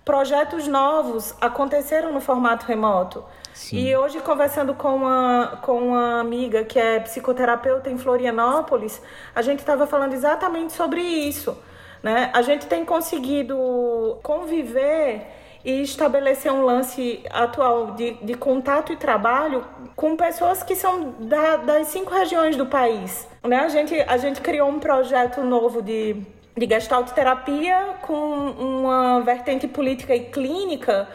[0.04, 3.24] Projetos novos aconteceram no formato remoto.
[3.54, 3.78] Sim.
[3.78, 9.00] E hoje, conversando com uma, com uma amiga que é psicoterapeuta em Florianópolis,
[9.34, 11.56] a gente estava falando exatamente sobre isso.
[12.02, 12.30] Né?
[12.34, 15.26] A gente tem conseguido conviver
[15.64, 21.56] e estabelecer um lance atual de, de contato e trabalho com pessoas que são da,
[21.56, 23.28] das cinco regiões do país.
[23.44, 23.56] Né?
[23.60, 26.16] A, gente, a gente criou um projeto novo de,
[26.56, 31.08] de gestalt terapia com uma vertente política e clínica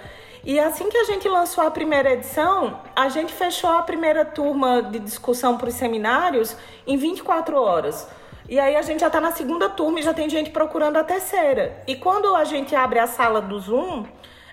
[0.48, 4.82] e assim que a gente lançou a primeira edição, a gente fechou a primeira turma
[4.82, 6.56] de discussão para os seminários
[6.88, 8.08] em 24 horas.
[8.48, 11.04] E aí a gente já está na segunda turma e já tem gente procurando a
[11.04, 11.84] terceira.
[11.86, 14.06] E quando a gente abre a sala do Zoom,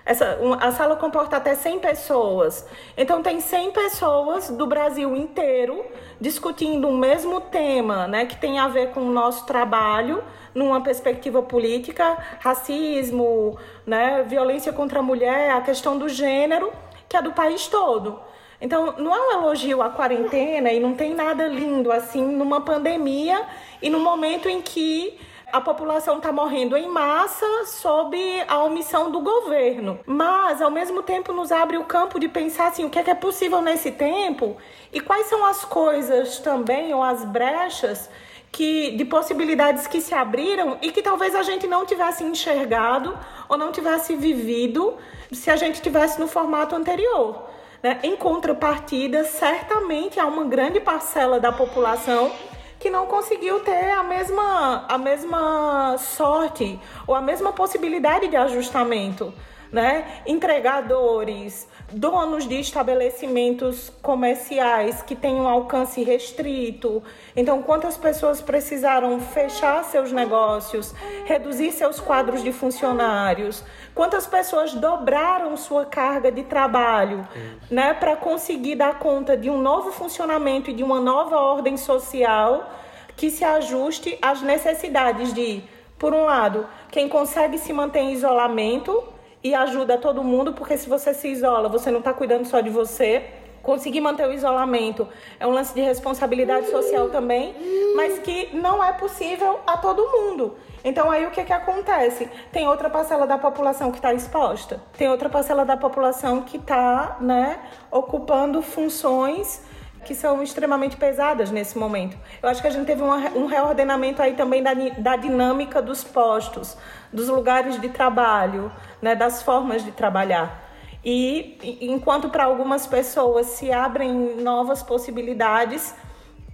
[0.05, 2.67] essa, a sala comporta até 100 pessoas.
[2.97, 5.83] Então, tem 100 pessoas do Brasil inteiro
[6.19, 10.23] discutindo o mesmo tema, né, que tem a ver com o nosso trabalho,
[10.55, 16.71] numa perspectiva política, racismo, né, violência contra a mulher, a questão do gênero,
[17.09, 18.19] que é do país todo.
[18.61, 23.45] Então, não é um elogio à quarentena e não tem nada lindo assim numa pandemia
[23.81, 25.19] e no momento em que
[25.51, 29.99] a população está morrendo em massa sob a omissão do governo.
[30.05, 33.11] Mas, ao mesmo tempo, nos abre o campo de pensar assim, o que é, que
[33.11, 34.57] é possível nesse tempo
[34.91, 38.09] e quais são as coisas também, ou as brechas,
[38.55, 43.13] que, de possibilidades que se abriram e que talvez a gente não tivesse enxergado
[43.49, 44.95] ou não tivesse vivido
[45.29, 47.49] se a gente tivesse no formato anterior.
[47.83, 47.99] Né?
[48.01, 52.31] Em contrapartida, certamente há uma grande parcela da população
[52.79, 59.33] que não conseguiu ter a mesma, a mesma sorte ou a mesma possibilidade de ajustamento.
[59.69, 60.21] Né?
[60.25, 67.03] Entregadores, donos de estabelecimentos comerciais que têm um alcance restrito.
[67.35, 70.93] Então, quantas pessoas precisaram fechar seus negócios,
[71.25, 73.63] reduzir seus quadros de funcionários?
[73.93, 77.27] Quantas pessoas dobraram sua carga de trabalho,
[77.69, 82.69] né, para conseguir dar conta de um novo funcionamento e de uma nova ordem social
[83.15, 85.63] que se ajuste às necessidades de,
[85.97, 89.14] por um lado, quem consegue se manter em isolamento
[89.45, 92.71] e ajuda todo mundo, porque se você se isola, você não está cuidando só de
[92.71, 93.23] você.
[93.61, 95.07] Conseguir manter o isolamento
[95.39, 97.53] é um lance de responsabilidade social também,
[97.95, 100.55] mas que não é possível a todo mundo.
[100.83, 102.27] Então aí o que, que acontece?
[102.51, 107.17] Tem outra parcela da população que está exposta, tem outra parcela da população que está
[107.21, 107.59] né,
[107.91, 109.61] ocupando funções
[110.05, 112.17] que são extremamente pesadas nesse momento.
[112.41, 116.03] Eu acho que a gente teve uma, um reordenamento aí também da, da dinâmica dos
[116.03, 116.77] postos,
[117.11, 120.63] dos lugares de trabalho, né, das formas de trabalhar.
[121.03, 125.93] E enquanto para algumas pessoas se abrem novas possibilidades,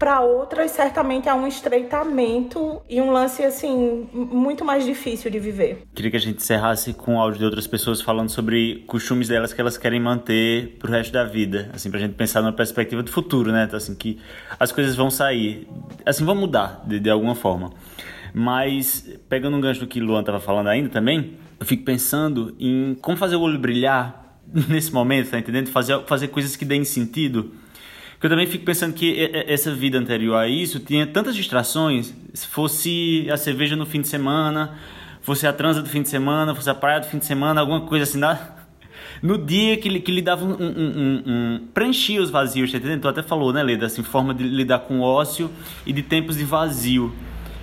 [0.01, 5.83] para outras certamente há um estreitamento e um lance assim muito mais difícil de viver.
[5.93, 9.61] Queria que a gente encerrasse com áudio de outras pessoas falando sobre costumes delas que
[9.61, 13.51] elas querem manter pro resto da vida, assim pra gente pensar numa perspectiva do futuro,
[13.51, 13.65] né?
[13.65, 14.17] Então, assim que
[14.59, 15.67] as coisas vão sair,
[16.03, 17.71] assim vão mudar de, de alguma forma.
[18.33, 22.97] Mas pegando um gancho do que Luan estava falando ainda também, eu fico pensando em
[23.03, 25.69] como fazer o olho brilhar nesse momento, tá entendendo?
[25.69, 27.51] Fazer fazer coisas que deem sentido
[28.21, 32.13] porque eu também fico pensando que essa vida anterior a isso tinha tantas distrações.
[32.35, 34.77] Se fosse a cerveja no fim de semana,
[35.23, 37.81] fosse a transa do fim de semana, fosse a praia do fim de semana, alguma
[37.81, 38.21] coisa assim.
[39.23, 43.01] No dia que, que lhe dava um, um, um, um preenchia os vazios, tá entendendo?
[43.01, 43.85] Tu até falou, né, Leda?
[43.85, 45.49] Assim, forma de lidar com o ócio
[45.85, 47.13] e de tempos de vazio.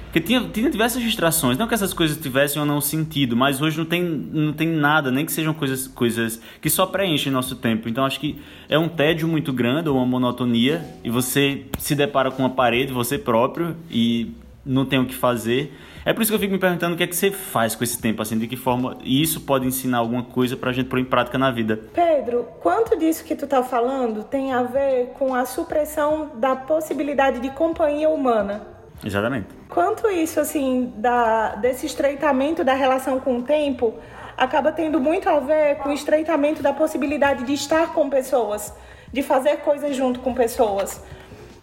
[0.08, 3.76] Porque tinha, tinha diversas distrações, não que essas coisas tivessem ou não sentido, mas hoje
[3.76, 7.90] não tem, não tem nada, nem que sejam coisas, coisas que só preenchem nosso tempo.
[7.90, 8.40] Então acho que
[8.70, 12.90] é um tédio muito grande ou uma monotonia e você se depara com uma parede,
[12.90, 14.32] você próprio, e
[14.64, 15.74] não tem o que fazer.
[16.06, 17.84] É por isso que eu fico me perguntando o que é que você faz com
[17.84, 21.04] esse tempo, assim, de que forma isso pode ensinar alguma coisa pra gente pôr em
[21.04, 21.78] prática na vida.
[21.92, 27.40] Pedro, quanto disso que tu tá falando tem a ver com a supressão da possibilidade
[27.40, 28.77] de companhia humana?
[29.04, 29.46] Exatamente.
[29.68, 33.94] Quanto isso, assim, da, desse estreitamento da relação com o tempo
[34.36, 38.72] acaba tendo muito a ver com o estreitamento da possibilidade de estar com pessoas,
[39.12, 41.02] de fazer coisas junto com pessoas.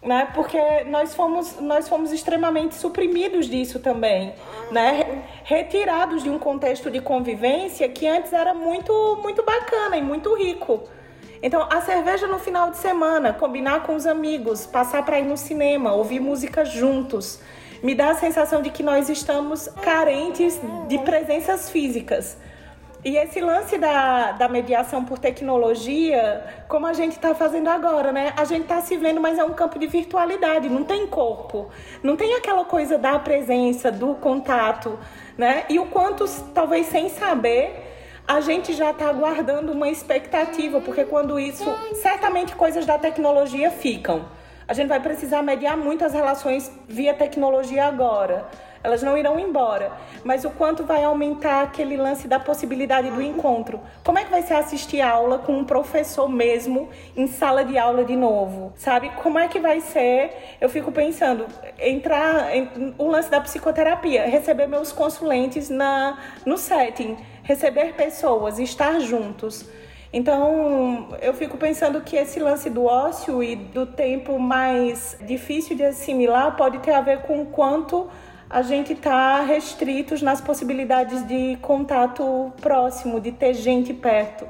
[0.02, 0.28] Né?
[0.34, 4.34] Porque nós fomos, nós fomos extremamente suprimidos disso também,
[4.70, 5.24] né?
[5.42, 10.84] Retirados de um contexto de convivência que antes era muito, muito bacana e muito rico.
[11.46, 15.36] Então, a cerveja no final de semana, combinar com os amigos, passar para ir no
[15.36, 17.40] cinema, ouvir música juntos,
[17.80, 22.36] me dá a sensação de que nós estamos carentes de presenças físicas.
[23.04, 28.32] E esse lance da, da mediação por tecnologia, como a gente está fazendo agora, né?
[28.36, 31.70] A gente está se vendo, mas é um campo de virtualidade, não tem corpo,
[32.02, 34.98] não tem aquela coisa da presença, do contato,
[35.38, 35.64] né?
[35.68, 37.86] E o quanto, talvez sem saber,
[38.26, 41.64] a gente já está aguardando uma expectativa, porque quando isso,
[41.94, 44.26] certamente coisas da tecnologia ficam.
[44.68, 48.48] A gente vai precisar mediar muitas relações via tecnologia agora.
[48.82, 49.92] Elas não irão embora.
[50.24, 53.80] Mas o quanto vai aumentar aquele lance da possibilidade do encontro?
[54.04, 58.04] Como é que vai ser assistir aula com um professor mesmo em sala de aula
[58.04, 58.72] de novo?
[58.76, 59.10] Sabe?
[59.22, 60.56] Como é que vai ser?
[60.60, 61.46] Eu fico pensando,
[61.78, 67.16] entrar em, o lance da psicoterapia, receber meus consulentes na, no setting,
[67.46, 69.64] receber pessoas, estar juntos.
[70.12, 75.84] Então, eu fico pensando que esse lance do ócio e do tempo mais difícil de
[75.84, 78.08] assimilar pode ter a ver com o quanto
[78.50, 84.46] a gente está restritos nas possibilidades de contato próximo, de ter gente perto,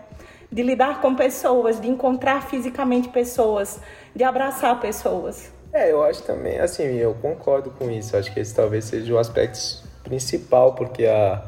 [0.50, 3.80] de lidar com pessoas, de encontrar fisicamente pessoas,
[4.14, 5.50] de abraçar pessoas.
[5.72, 8.16] É, eu acho também, assim, eu concordo com isso.
[8.16, 9.58] Acho que esse talvez seja o aspecto
[10.04, 11.42] principal, porque a,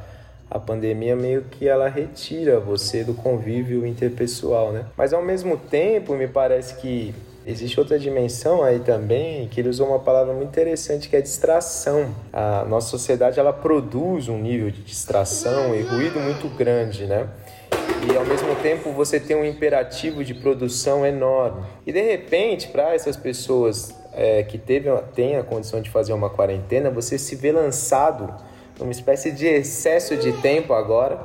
[0.51, 4.87] a pandemia meio que ela retira você do convívio interpessoal, né?
[4.97, 7.15] Mas ao mesmo tempo, me parece que
[7.49, 12.15] Existe outra dimensão aí também, que ele usou uma palavra muito interessante que é distração.
[12.31, 17.27] A nossa sociedade ela produz um nível de distração e ruído muito grande, né?
[18.07, 21.63] E ao mesmo tempo você tem um imperativo de produção enorme.
[21.87, 26.29] E de repente, para essas pessoas é, que teve, têm a condição de fazer uma
[26.29, 28.31] quarentena, você se vê lançado
[28.79, 31.18] numa espécie de excesso de tempo agora,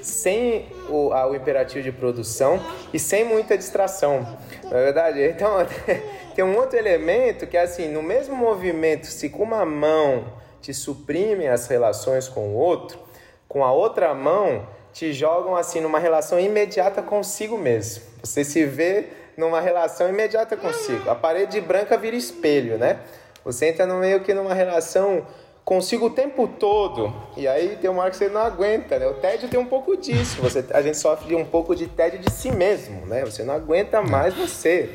[0.00, 2.60] sem o, o imperativo de produção
[2.92, 4.38] e sem muita distração.
[4.64, 5.20] Não é verdade?
[5.28, 5.56] Então,
[6.34, 10.24] tem um outro elemento que é assim, no mesmo movimento, se com uma mão
[10.60, 12.98] te suprimem as relações com o outro,
[13.48, 18.02] com a outra mão te jogam assim numa relação imediata consigo mesmo.
[18.22, 21.10] Você se vê numa relação imediata consigo.
[21.10, 22.98] A parede branca vira espelho, né?
[23.44, 25.26] Você entra no meio que numa relação
[25.66, 27.12] consigo o tempo todo.
[27.36, 29.06] E aí tem uma hora que você não aguenta, né?
[29.08, 30.40] O tédio tem um pouco disso.
[30.40, 33.24] Você, a gente sofre de um pouco de tédio de si mesmo, né?
[33.24, 34.88] Você não aguenta mais você.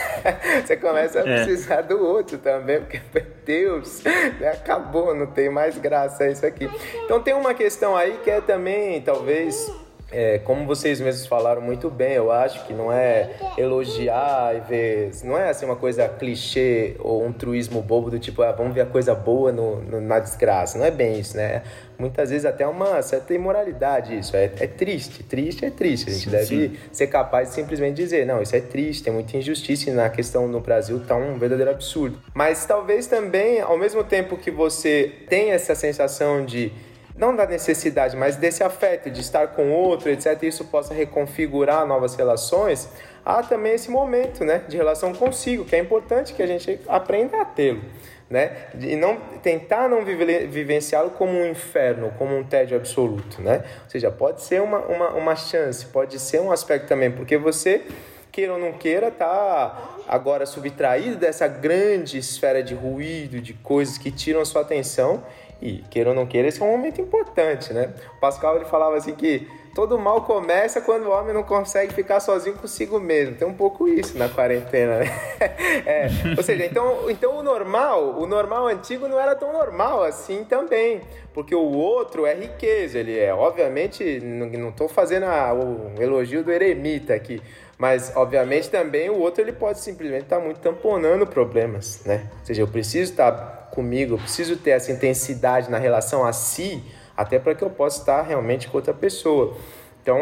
[0.64, 1.44] você começa a é.
[1.44, 4.02] precisar do outro também, porque, meu Deus,
[4.40, 4.48] né?
[4.48, 6.70] acabou, não tem mais graça isso aqui.
[7.04, 9.70] Então tem uma questão aí que é também, talvez
[10.10, 15.10] é, como vocês mesmos falaram muito bem, eu acho que não é elogiar e ver.
[15.22, 18.82] Não é assim uma coisa clichê ou um truísmo bobo do tipo, ah, vamos ver
[18.82, 20.78] a coisa boa no, no, na desgraça.
[20.78, 21.62] Não é bem isso, né?
[21.98, 24.34] Muitas vezes até uma certa imoralidade isso.
[24.34, 25.22] É, é triste.
[25.24, 26.08] Triste é triste.
[26.08, 26.76] A gente sim, deve sim.
[26.90, 30.48] ser capaz de simplesmente dizer, não, isso é triste, tem muita injustiça e na questão
[30.48, 32.18] no Brasil tá um verdadeiro absurdo.
[32.32, 36.72] Mas talvez também, ao mesmo tempo que você tem essa sensação de
[37.18, 42.14] não da necessidade, mas desse afeto de estar com outro, etc., isso possa reconfigurar novas
[42.14, 42.88] relações,
[43.24, 47.42] há também esse momento né, de relação consigo, que é importante que a gente aprenda
[47.42, 47.82] a tê-lo.
[48.30, 48.52] Né?
[48.78, 53.64] E não tentar não vivenciá-lo como um inferno, como um tédio absoluto, né?
[53.84, 57.86] Ou seja, pode ser uma, uma, uma chance, pode ser um aspecto também, porque você
[58.30, 64.10] queira ou não queira, tá agora subtraído dessa grande esfera de ruído, de coisas que
[64.10, 65.24] tiram a sua atenção
[65.60, 67.92] e, queira ou não queira, esse é um momento importante, né?
[68.16, 72.20] O Pascal ele falava assim que todo mal começa quando o homem não consegue ficar
[72.20, 73.36] sozinho consigo mesmo.
[73.36, 75.06] Tem um pouco isso na quarentena, né?
[75.86, 80.44] É, ou seja, então, então o normal, o normal antigo não era tão normal assim
[80.44, 81.00] também,
[81.32, 86.52] porque o outro é riqueza, ele é, obviamente, não estou fazendo a, o elogio do
[86.52, 87.40] eremita aqui,
[87.78, 92.28] mas obviamente também o outro ele pode simplesmente estar tá muito tamponando problemas, né?
[92.40, 96.32] Ou seja, eu preciso estar tá comigo, eu preciso ter essa intensidade na relação a
[96.32, 96.82] si,
[97.16, 99.56] até para que eu possa estar realmente com outra pessoa.
[100.02, 100.18] Então,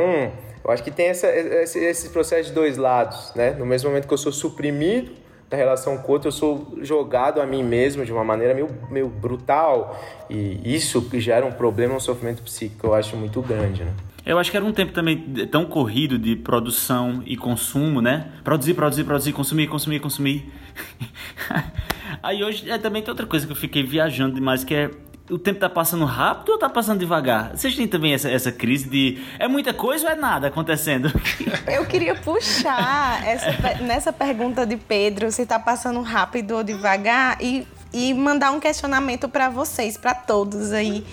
[0.62, 3.52] eu acho que tem essa, esse, esse processo de dois lados, né?
[3.52, 5.12] No mesmo momento que eu sou suprimido
[5.48, 8.68] da relação com o outro, eu sou jogado a mim mesmo de uma maneira meio,
[8.90, 9.98] meio brutal.
[10.28, 13.94] E isso gera um problema, um sofrimento psíquico, eu acho muito grande, né?
[14.26, 15.18] Eu acho que era um tempo também
[15.52, 18.26] tão corrido de produção e consumo, né?
[18.42, 20.52] Produzir, produzir, produzir, consumir, consumir, consumir.
[22.20, 24.90] Aí hoje é também tem outra coisa que eu fiquei viajando demais, que é
[25.30, 27.56] o tempo tá passando rápido ou tá passando devagar?
[27.56, 31.08] Vocês têm também essa, essa crise de é muita coisa ou é nada acontecendo?
[31.66, 37.66] Eu queria puxar essa, nessa pergunta de Pedro, se tá passando rápido ou devagar, e,
[37.92, 41.04] e mandar um questionamento para vocês, para todos aí.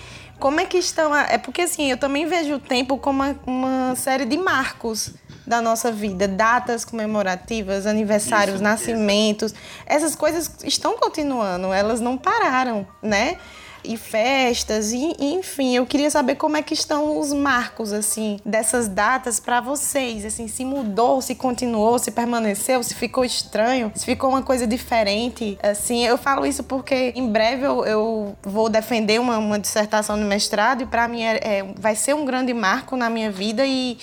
[0.43, 1.13] Como é que estão.
[1.13, 1.21] A...
[1.21, 5.13] É porque assim, eu também vejo o tempo como uma, uma série de marcos
[5.47, 9.61] da nossa vida, datas comemorativas, aniversários, isso, nascimentos, isso.
[9.85, 13.37] essas coisas estão continuando, elas não pararam, né?
[13.83, 18.87] E festas e, enfim, eu queria saber como é que estão os marcos assim dessas
[18.87, 24.29] datas para vocês, assim, se mudou, se continuou, se permaneceu, se ficou estranho, se ficou
[24.29, 29.37] uma coisa diferente, assim, eu falo isso porque em breve eu, eu vou defender uma,
[29.37, 33.09] uma dissertação de mestrado e para mim é, é, vai ser um grande marco na
[33.09, 33.97] minha vida e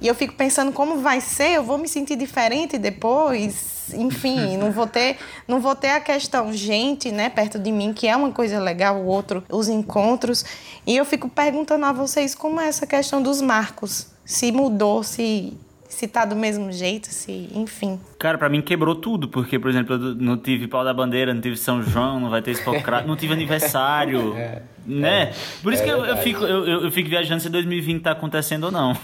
[0.00, 4.70] e eu fico pensando como vai ser, eu vou me sentir diferente depois, enfim, não
[4.70, 8.30] vou ter, não vou ter a questão gente, né, perto de mim, que é uma
[8.30, 10.44] coisa legal, o outro, os encontros.
[10.86, 15.52] E eu fico perguntando a vocês como é essa questão dos marcos, se mudou, se
[15.94, 18.00] se tá do mesmo jeito, se, enfim.
[18.18, 21.40] Cara, para mim quebrou tudo, porque, por exemplo, eu não tive pau da bandeira, não
[21.40, 25.22] tive São João, não vai ter Hipocrata, não tive aniversário, é, né?
[25.22, 25.32] É,
[25.62, 28.64] por isso é que eu, eu, fico, eu, eu, fico viajando se 2020 tá acontecendo
[28.64, 28.96] ou não.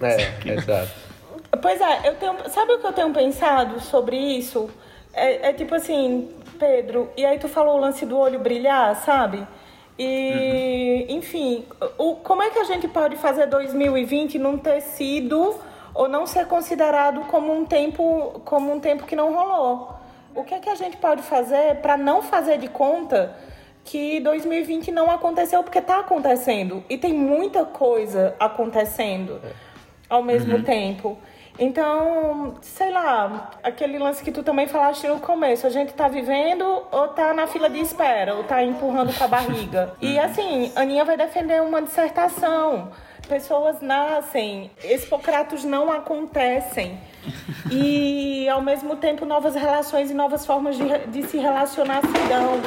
[0.00, 0.90] É, exato.
[1.60, 4.70] Pois é, eu tenho, sabe o que eu tenho pensado sobre isso?
[5.12, 9.46] É, é tipo assim, Pedro, e aí tu falou o lance do olho brilhar, sabe?
[9.98, 11.16] E, uhum.
[11.16, 11.64] enfim,
[11.98, 15.54] o, como é que a gente pode fazer 2020 não ter sido
[15.94, 19.94] ou não ser considerado como um tempo, como um tempo que não rolou.
[20.34, 23.36] O que é que a gente pode fazer para não fazer de conta
[23.84, 29.40] que 2020 não aconteceu porque está acontecendo e tem muita coisa acontecendo
[30.08, 30.62] ao mesmo uhum.
[30.64, 31.16] tempo.
[31.58, 36.64] Então, sei lá, aquele lance que tu também falaste no começo, a gente está vivendo
[36.90, 39.94] ou está na fila de espera, ou está empurrando com a barriga.
[40.02, 42.90] E assim, Aninha vai defender uma dissertação
[43.24, 46.98] pessoas nascem, expocratos não acontecem.
[47.72, 52.60] E, ao mesmo tempo, novas relações e novas formas de, de se relacionar se dão.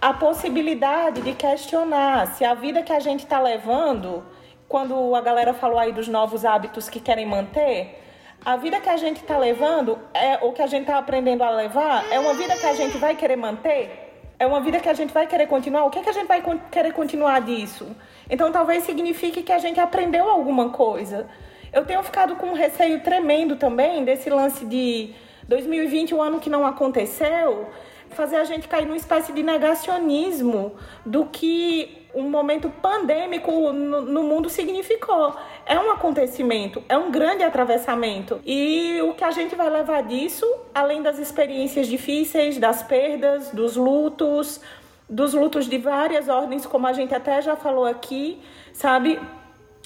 [0.00, 4.22] A possibilidade de questionar se a vida que a gente está levando,
[4.68, 8.02] quando a galera falou aí dos novos hábitos que querem manter,
[8.44, 11.50] a vida que a gente está levando, é, ou que a gente está aprendendo a
[11.50, 14.06] levar, é uma vida que a gente vai querer manter?
[14.38, 15.84] É uma vida que a gente vai querer continuar?
[15.84, 17.96] O que, é que a gente vai querer continuar disso?
[18.28, 21.26] Então talvez signifique que a gente aprendeu alguma coisa.
[21.72, 25.14] Eu tenho ficado com um receio tremendo também desse lance de
[25.48, 27.68] 2020, o ano que não aconteceu,
[28.10, 34.22] fazer a gente cair numa espécie de negacionismo do que um momento pandêmico no, no,
[34.22, 35.36] mundo significou.
[35.66, 38.40] É um acontecimento, é um grande atravessamento.
[38.44, 43.76] E o que a gente vai levar disso, além das experiências difíceis, das perdas, dos
[43.76, 44.62] lutos,
[45.08, 48.40] dos lutos de várias ordens, como a gente até já falou aqui,
[48.72, 49.20] sabe?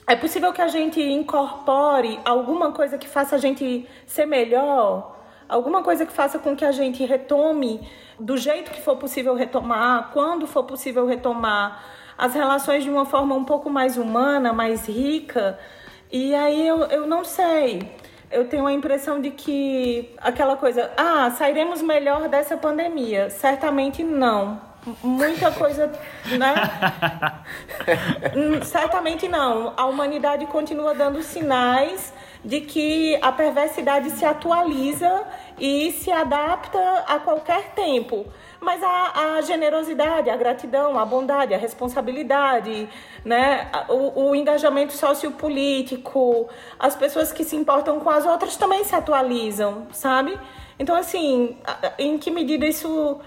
[0.06, 5.16] É possível que a gente incorpore alguma coisa que faça a gente ser melhor,
[5.48, 7.80] alguma coisa que faça com que a gente retome
[8.20, 11.82] do jeito que for possível retomar, quando for possível retomar
[12.16, 15.58] as relações de uma forma um pouco mais humana, mais rica.
[16.10, 17.90] E aí eu, eu não sei.
[18.30, 23.28] Eu tenho a impressão de que aquela coisa, ah, sairemos melhor dessa pandemia.
[23.30, 24.70] Certamente não
[25.02, 25.92] muita coisa,
[26.38, 26.54] né?
[28.64, 29.74] Certamente não.
[29.76, 32.12] A humanidade continua dando sinais
[32.44, 35.24] de que a perversidade se atualiza
[35.58, 38.26] e se adapta a qualquer tempo.
[38.60, 42.88] Mas a, a generosidade, a gratidão, a bondade, a responsabilidade,
[43.24, 43.70] né?
[43.88, 46.48] o, o engajamento sociopolítico,
[46.78, 50.38] as pessoas que se importam com as outras também se atualizam, sabe?
[50.78, 51.56] Então, assim,
[51.98, 53.20] em que medida isso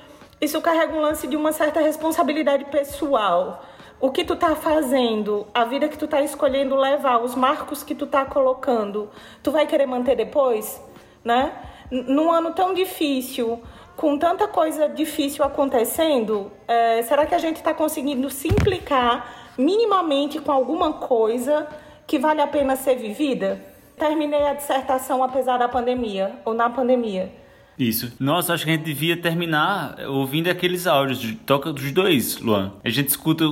[0.44, 3.64] isso carrega um lance de uma certa responsabilidade pessoal.
[4.00, 7.96] O que tu tá fazendo, a vida que tu tá escolhendo levar, os marcos que
[7.96, 9.10] tu tá colocando,
[9.42, 10.84] tu vai querer manter depois,
[11.24, 11.54] né?
[11.90, 13.62] Num ano tão difícil,
[13.96, 20.40] com tanta coisa difícil acontecendo, é, será que a gente está conseguindo se implicar minimamente
[20.40, 21.68] com alguma coisa
[22.08, 23.62] que vale a pena ser vivida?
[23.98, 27.32] Terminei a dissertação apesar da pandemia, ou na pandemia.
[27.78, 28.14] Isso.
[28.20, 31.20] Nossa, acho que a gente devia terminar ouvindo aqueles áudios.
[31.20, 32.74] De, toca dos dois, Luan.
[32.84, 33.46] A gente escuta,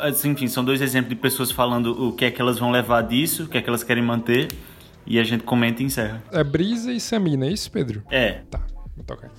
[0.00, 3.02] assim, enfim, são dois exemplos de pessoas falando o que é que elas vão levar
[3.02, 4.48] disso, o que é que elas querem manter.
[5.06, 6.22] E a gente comenta e encerra.
[6.32, 8.02] É Brisa e Samina, é isso, Pedro?
[8.10, 8.42] É.
[8.50, 8.60] Tá,
[8.94, 9.30] vou tocar.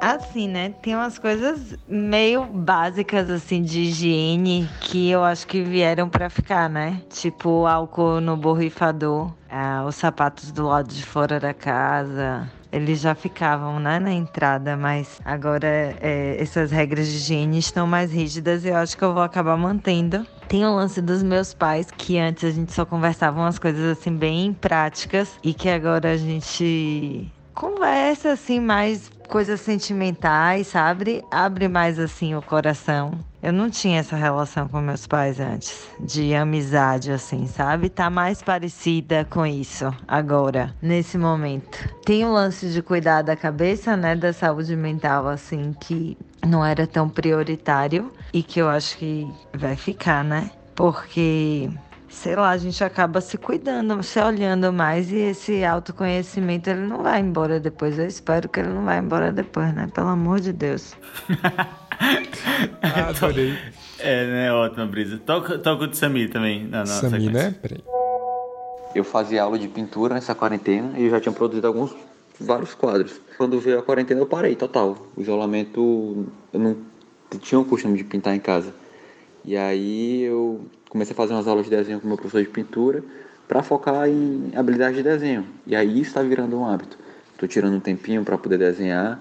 [0.00, 0.74] Assim, né?
[0.82, 6.68] Tem umas coisas meio básicas, assim, de higiene que eu acho que vieram para ficar,
[6.68, 7.02] né?
[7.10, 13.14] Tipo álcool no borrifador, ah, os sapatos do lado de fora da casa, eles já
[13.14, 18.68] ficavam né, na entrada, mas agora é, essas regras de higiene estão mais rígidas e
[18.68, 20.26] eu acho que eu vou acabar mantendo.
[20.48, 24.14] Tem o lance dos meus pais, que antes a gente só conversava umas coisas assim
[24.14, 31.22] bem práticas e que agora a gente conversa assim mais coisas sentimentais, sabe?
[31.30, 33.12] Abre mais assim o coração.
[33.40, 37.88] Eu não tinha essa relação com meus pais antes, de amizade assim, sabe?
[37.88, 41.88] Tá mais parecida com isso agora, nesse momento.
[42.04, 46.86] Tem o lance de cuidar da cabeça, né, da saúde mental assim que não era
[46.86, 50.50] tão prioritário e que eu acho que vai ficar, né?
[50.74, 51.70] Porque
[52.18, 57.02] sei lá, a gente acaba se cuidando, se olhando mais e esse autoconhecimento ele não
[57.02, 57.96] vai embora depois.
[57.98, 59.88] Eu espero que ele não vai embora depois, né?
[59.94, 60.96] Pelo amor de Deus.
[63.08, 63.56] Adorei.
[64.00, 64.52] É, né?
[64.52, 65.18] Ótima brisa.
[65.18, 66.64] Toca, toca o de Sami também.
[66.66, 67.50] Na, na Sami, sequência.
[67.50, 67.54] né?
[67.62, 67.84] Peraí.
[68.94, 71.94] Eu fazia aula de pintura nessa quarentena e eu já tinha produzido alguns,
[72.40, 73.20] vários quadros.
[73.36, 74.96] Quando veio a quarentena eu parei total.
[75.16, 76.76] O isolamento, eu não
[77.40, 78.74] tinha o costume de pintar em casa.
[79.48, 83.02] E aí eu comecei a fazer umas aulas de desenho com meu professor de pintura
[83.48, 85.46] para focar em habilidade de desenho.
[85.66, 86.98] E aí está virando um hábito.
[87.32, 89.18] Estou tirando um tempinho para poder desenhar.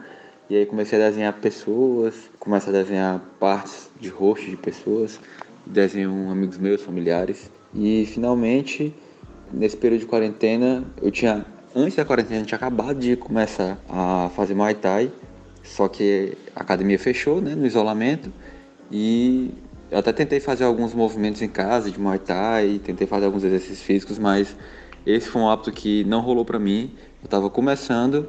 [0.49, 5.17] E aí comecei a desenhar pessoas, começo a desenhar partes de rosto de pessoas,
[5.65, 7.49] desenho amigos meus, familiares.
[7.73, 8.93] E finalmente,
[9.49, 14.29] nesse período de quarentena, eu tinha antes da quarentena eu tinha acabado de começar a
[14.35, 15.09] fazer Muay Thai,
[15.63, 18.29] só que a academia fechou, né, no isolamento,
[18.91, 19.53] e
[19.89, 23.81] eu até tentei fazer alguns movimentos em casa de Muay Thai, tentei fazer alguns exercícios
[23.81, 24.55] físicos, mas
[25.05, 26.91] esse foi um hábito que não rolou para mim.
[27.21, 28.27] Eu estava começando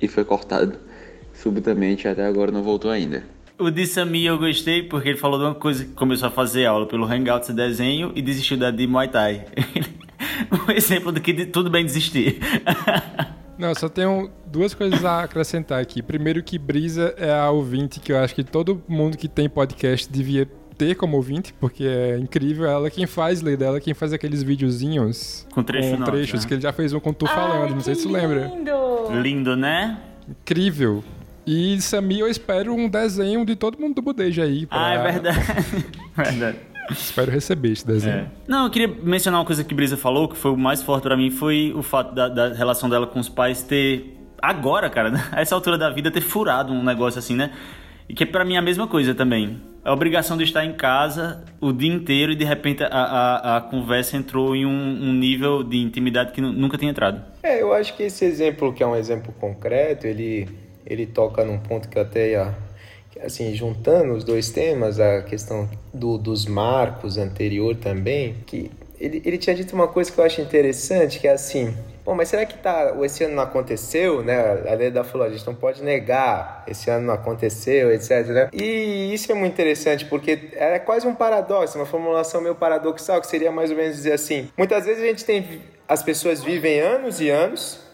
[0.00, 0.78] e foi cortado
[1.34, 3.24] subitamente, até agora não voltou ainda.
[3.58, 6.66] O de Sami eu gostei porque ele falou de uma coisa que começou a fazer
[6.66, 9.46] aula pelo Hangouts de desenho e desistiu da de Muay Thai.
[10.68, 12.38] um exemplo do que de- tudo bem desistir.
[13.58, 16.02] Não, eu só tenho duas coisas a acrescentar aqui.
[16.02, 20.12] Primeiro que Brisa é a ouvinte que eu acho que todo mundo que tem podcast
[20.12, 20.46] devia
[20.76, 22.66] ter como ouvinte, porque é incrível.
[22.66, 26.48] Ela quem faz, lei dela, quem faz aqueles videozinhos Com trecho com trechos, né?
[26.48, 28.46] que ele já fez um com tu falando, não sei se tu lembra.
[28.54, 29.20] Lindo!
[29.22, 29.98] Lindo, né?
[30.28, 31.02] Incrível.
[31.46, 34.66] E Sami, eu espero um desenho de todo mundo do Budeja aí.
[34.66, 35.38] pra- Ah, é verdade.
[36.16, 36.58] verdade.
[36.90, 38.14] Espero receber esse desenho.
[38.16, 38.26] É.
[38.46, 41.16] Não, eu queria mencionar uma coisa que Brisa falou, que foi o mais forte pra
[41.16, 45.40] mim, foi o fato da, da relação dela com os pais ter, agora, cara, a
[45.40, 47.50] essa altura da vida, ter furado um negócio assim, né?
[48.08, 49.60] E que pra mim é a mesma coisa também.
[49.84, 53.60] A obrigação de estar em casa o dia inteiro e de repente a, a, a
[53.60, 57.22] conversa entrou em um, um nível de intimidade que nu- nunca tinha entrado.
[57.42, 60.48] É, eu acho que esse exemplo, que é um exemplo concreto, ele,
[60.84, 62.54] ele toca num ponto que até ia,
[63.22, 69.38] assim, juntando os dois temas, a questão do, dos marcos anterior também, que ele, ele
[69.38, 71.72] tinha dito uma coisa que eu acho interessante, que é assim,
[72.06, 74.62] bom, mas será que tá, esse ano não aconteceu, né?
[74.70, 78.48] A lei da falou, a gente não pode negar, esse ano não aconteceu, etc, né?
[78.52, 83.26] E isso é muito interessante, porque é quase um paradoxo, uma formulação meio paradoxal, que
[83.26, 87.20] seria mais ou menos dizer assim, muitas vezes a gente tem, as pessoas vivem anos
[87.20, 87.84] e anos,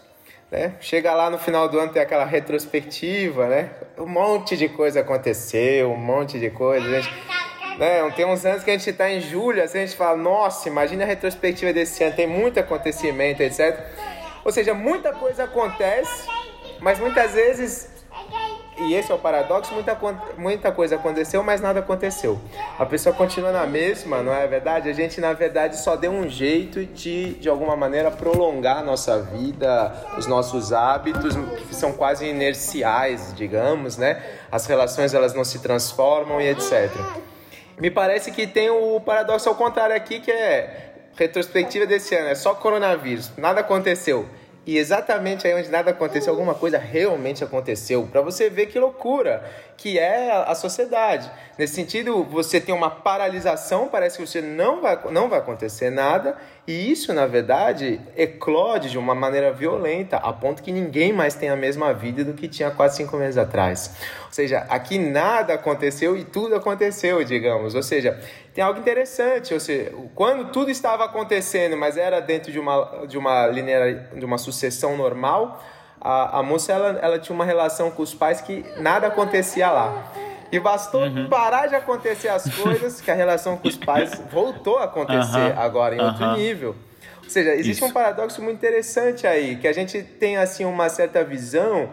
[0.51, 0.75] né?
[0.79, 3.71] Chega lá no final do ano, tem aquela retrospectiva, né?
[3.97, 6.87] Um monte de coisa aconteceu, um monte de coisa.
[6.87, 7.11] Gente,
[7.77, 8.09] né?
[8.11, 11.03] Tem uns anos que a gente tá em julho, assim, a gente fala, nossa, imagina
[11.03, 13.79] a retrospectiva desse ano, tem muito acontecimento, etc.
[14.43, 16.27] Ou seja, muita coisa acontece,
[16.79, 17.93] mas muitas vezes
[18.77, 19.97] e esse é o paradoxo, muita,
[20.37, 22.39] muita coisa aconteceu, mas nada aconteceu.
[22.77, 24.89] A pessoa continua na mesma, não é verdade?
[24.89, 29.21] A gente, na verdade, só deu um jeito de, de alguma maneira, prolongar a nossa
[29.21, 31.35] vida, os nossos hábitos,
[31.67, 34.23] que são quase inerciais, digamos, né?
[34.51, 36.91] As relações, elas não se transformam e etc.
[37.79, 42.35] Me parece que tem o paradoxo ao contrário aqui, que é retrospectiva desse ano, é
[42.35, 44.27] só coronavírus, nada aconteceu.
[44.65, 48.07] E exatamente aí onde nada aconteceu, alguma coisa realmente aconteceu.
[48.09, 49.43] Para você ver que loucura
[49.75, 51.29] que é a sociedade.
[51.57, 56.37] Nesse sentido, você tem uma paralisação, parece que você não vai, não vai acontecer nada,
[56.65, 61.49] e isso, na verdade, eclode de uma maneira violenta, a ponto que ninguém mais tem
[61.49, 63.93] a mesma vida do que tinha quase cinco meses atrás.
[64.33, 67.75] Ou seja, aqui nada aconteceu e tudo aconteceu, digamos.
[67.75, 68.19] Ou seja,
[68.51, 73.15] tem algo interessante, ou seja, quando tudo estava acontecendo, mas era dentro de uma, de
[73.15, 75.63] uma linear, de uma sucessão normal,
[76.01, 80.11] a, a moça ela, ela tinha uma relação com os pais que nada acontecia lá.
[80.51, 84.85] E bastou parar de acontecer as coisas que a relação com os pais voltou a
[84.85, 85.61] acontecer Aham.
[85.63, 86.37] agora em outro Aham.
[86.37, 86.75] nível.
[87.23, 87.85] Ou seja, existe Isso.
[87.85, 91.91] um paradoxo muito interessante aí, que a gente tem assim uma certa visão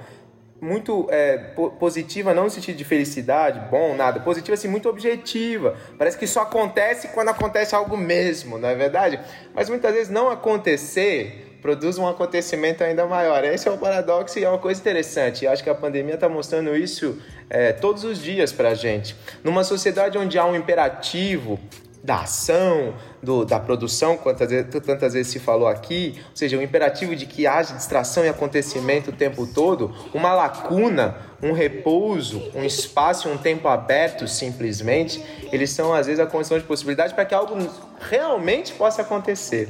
[0.61, 5.77] muito é, po- positiva, não no sentido de felicidade, bom, nada, positiva assim, muito objetiva.
[5.97, 9.19] Parece que só acontece quando acontece algo mesmo, não é verdade?
[9.55, 13.45] Mas muitas vezes não acontecer produz um acontecimento ainda maior.
[13.45, 15.45] Esse é o paradoxo e é uma coisa interessante.
[15.45, 19.15] Eu acho que a pandemia está mostrando isso é, todos os dias para a gente.
[19.45, 21.61] Numa sociedade onde há um imperativo
[22.03, 24.49] da ação, do, da produção, quantas
[24.85, 29.11] tantas vezes se falou aqui, ou seja, o imperativo de que haja distração e acontecimento
[29.11, 35.23] o tempo todo, uma lacuna, um repouso, um espaço, um tempo aberto simplesmente,
[35.53, 37.57] eles são às vezes a condição de possibilidade para que algo
[38.01, 39.69] realmente possa acontecer.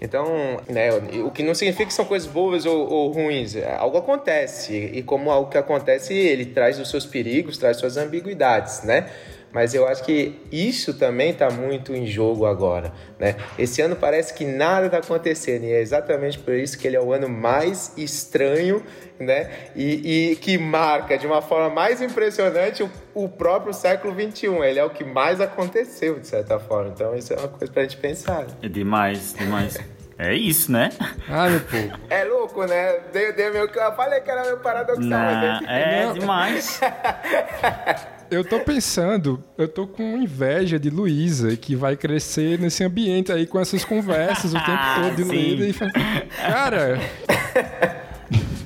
[0.00, 0.90] Então, né,
[1.24, 5.02] o que não significa que são coisas boas ou, ou ruins, é, algo acontece e
[5.02, 9.10] como algo que acontece, ele traz os seus perigos, traz suas ambiguidades, né?
[9.52, 13.36] Mas eu acho que isso também está muito em jogo agora, né?
[13.58, 17.00] Esse ano parece que nada está acontecendo e é exatamente por isso que ele é
[17.00, 18.82] o ano mais estranho,
[19.18, 19.50] né?
[19.74, 24.62] E, e que marca de uma forma mais impressionante o, o, próprio século 21.
[24.62, 26.90] Ele é o que mais aconteceu de certa forma.
[26.94, 28.42] Então isso é uma coisa para a gente pensar.
[28.42, 28.48] Né?
[28.62, 29.78] É demais, demais.
[30.20, 30.90] É isso, né?
[31.28, 31.96] Ah, meu povo.
[32.10, 32.98] É louco, né?
[33.12, 33.66] Deu, deu meu...
[33.68, 35.04] Eu falei que era meu paradoxal.
[35.04, 36.80] Não, é demais.
[38.30, 43.46] Eu tô pensando, eu tô com inveja de Luísa, que vai crescer nesse ambiente aí
[43.46, 45.92] com essas conversas o tempo todo de Luísa e fala,
[46.36, 47.00] cara.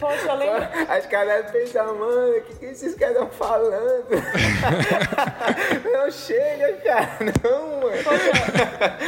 [0.01, 0.69] Poxa, eu lembro.
[0.89, 4.09] As caras pensam, mano, o que, que esses caras estão falando?
[5.93, 8.03] não chega, cara, não, mano.
[8.03, 8.99] Poxa,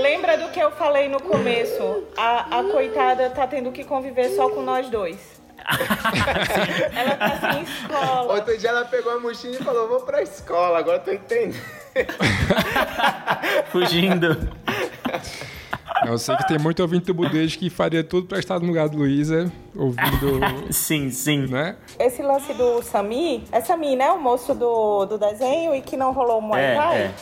[0.00, 2.04] lembra do que eu falei no começo?
[2.16, 5.33] A, a coitada tá tendo que conviver só com nós dois.
[6.94, 8.34] ela tá sem escola.
[8.34, 11.60] Outro dia ela pegou a mochila e falou: Vou pra escola, agora tô entendendo.
[13.70, 14.36] Fugindo.
[16.06, 18.88] Eu sei que tem muito ouvinte do Budejo que faria tudo pra estar no lugar
[18.88, 20.40] de Luísa, ouvindo.
[20.70, 21.46] sim, sim.
[21.46, 21.76] Né?
[21.98, 24.10] Esse lance do Sami, é Sami, né?
[24.10, 26.96] O moço do, do desenho e que não rolou o Muay Thai.
[26.96, 27.14] É, é.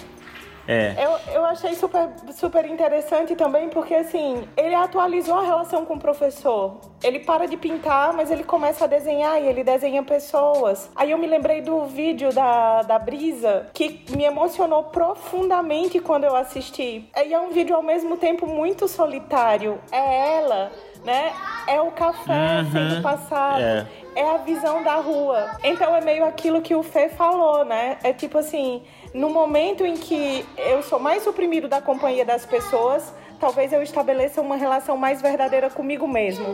[0.66, 0.94] É.
[0.98, 5.98] Eu, eu achei super, super interessante também, porque assim, ele atualizou a relação com o
[5.98, 6.80] professor.
[7.02, 10.90] Ele para de pintar, mas ele começa a desenhar e ele desenha pessoas.
[10.94, 16.36] Aí eu me lembrei do vídeo da, da Brisa, que me emocionou profundamente quando eu
[16.36, 17.08] assisti.
[17.16, 19.78] E é um vídeo ao mesmo tempo muito solitário.
[19.90, 20.70] É ela
[21.04, 21.32] né?
[21.66, 22.70] É o café uhum.
[22.70, 23.60] sendo passado.
[23.60, 23.86] É.
[24.14, 25.56] é a visão da rua.
[25.62, 27.98] Então é meio aquilo que o Fê falou, né?
[28.02, 28.82] É tipo assim,
[29.14, 34.40] no momento em que eu sou mais suprimido da companhia das pessoas, talvez eu estabeleça
[34.40, 36.46] uma relação mais verdadeira comigo mesmo,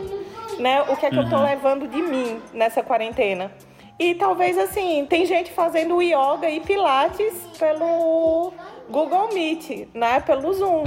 [0.57, 0.81] né?
[0.83, 1.23] O que é que uhum.
[1.23, 1.43] eu tô uhum.
[1.43, 3.51] levando de mim nessa quarentena?
[3.99, 8.53] E talvez assim, tem gente fazendo yoga e pilates pelo
[8.89, 10.21] Google Meet, né?
[10.21, 10.83] Pelo Zoom.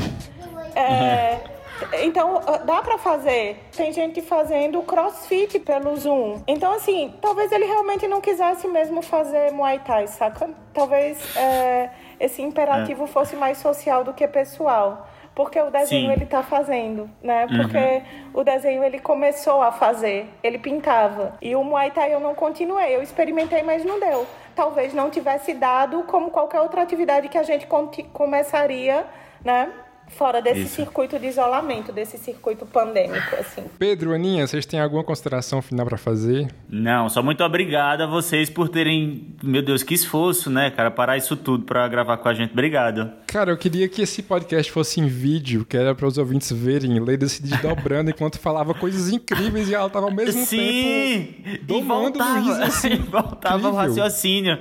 [0.75, 1.62] É, uhum.
[2.03, 3.65] Então, dá para fazer.
[3.77, 6.43] Tem gente fazendo crossfit pelo Zoom.
[6.47, 10.51] Então, assim, talvez ele realmente não quisesse mesmo fazer Muay Thai, saca?
[10.73, 13.07] Talvez é, esse imperativo é.
[13.07, 15.09] fosse mais social do que pessoal.
[15.35, 16.13] Porque o desenho Sim.
[16.13, 17.47] ele tá fazendo, né?
[17.47, 17.57] Uhum.
[17.57, 18.03] Porque uhum.
[18.35, 21.35] o desenho ele começou a fazer, ele pintava.
[21.41, 24.27] E o Muay Thai eu não continuei, eu experimentei, mas não deu.
[24.55, 27.67] Talvez não tivesse dado como qualquer outra atividade que a gente
[28.13, 29.07] começaria,
[29.43, 29.73] né?
[30.17, 30.77] Fora desse Isso.
[30.77, 33.65] circuito de isolamento, desse circuito pandêmico, assim.
[33.79, 36.49] Pedro, Aninha, vocês têm alguma consideração final para fazer?
[36.69, 41.17] Não, só muito obrigado a vocês por terem, meu Deus, que esforço, né, cara, parar
[41.17, 42.53] isso tudo para gravar com a gente.
[42.53, 43.11] Obrigado.
[43.27, 47.01] Cara, eu queria que esse podcast fosse em vídeo, que era para os ouvintes verem,
[47.01, 52.17] Leida se desdobrando enquanto falava coisas incríveis e ela tava ao mesmo Sim, tempo domando
[52.17, 54.59] e voltava, Luísa, assim, voltava o raciocínio.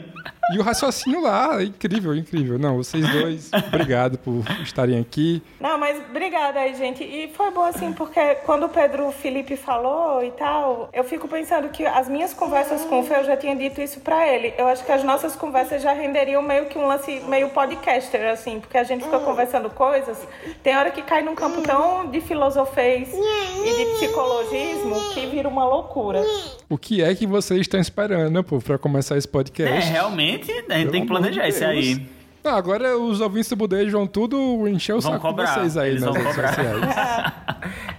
[0.54, 2.60] E o raciocínio lá, incrível, incrível.
[2.60, 5.42] Não, vocês dois, obrigado por estarem aqui.
[5.60, 7.04] Não, mas obrigada aí, gente.
[7.04, 11.70] E foi bom assim, porque quando o Pedro Felipe falou e tal, eu fico pensando
[11.70, 14.54] que as minhas conversas com o Fê, eu já tinha dito isso pra ele.
[14.58, 18.60] Eu acho que as nossas conversas já renderiam meio que um lance meio podcaster, assim,
[18.60, 20.18] porque a gente fica conversando coisas.
[20.64, 25.66] Tem hora que cai num campo tão de filosofês e de psicologismo que vira uma
[25.66, 26.24] loucura.
[26.70, 29.90] O que é que vocês estão esperando, pô, pra começar esse podcast?
[29.90, 32.08] É, realmente a gente tem que planejar isso aí.
[32.44, 35.46] Não, agora os ouvintes do Budejo vão tudo encher o vão saco cobrar.
[35.46, 36.82] de vocês aí Eles nas redes sociais.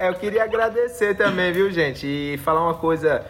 [0.01, 2.07] é, eu queria agradecer também, viu, gente?
[2.07, 3.24] E falar uma coisa.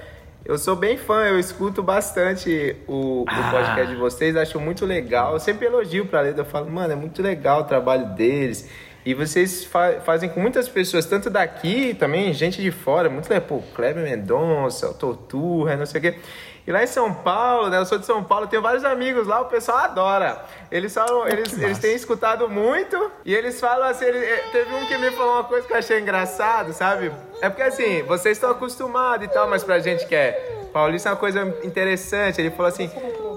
[0.44, 3.40] Eu sou bem fã, eu escuto bastante o, ah.
[3.40, 5.34] o podcast de vocês, acho muito legal.
[5.34, 8.68] Eu sempre elogio pra Leda, eu falo, mano, é muito legal o trabalho deles.
[9.04, 13.46] E vocês fa fazem com muitas pessoas, tanto daqui também, gente de fora, muito legal.
[13.46, 16.18] Pô, Kleber Mendonça, o Torturra, não sei o quê.
[16.66, 17.78] E lá em São Paulo, né?
[17.78, 20.44] Eu sou de São Paulo, tenho vários amigos lá, o pessoal adora.
[20.70, 24.86] Eles falam, eles, eles têm escutado muito e eles falam assim, ele, eh, teve um
[24.86, 27.10] que me falou uma coisa que eu achei engraçado, sabe?
[27.40, 31.12] É porque assim, vocês estão acostumados e tal, mas pra gente que é paulista é
[31.12, 32.40] uma coisa interessante.
[32.40, 32.90] Ele falou assim: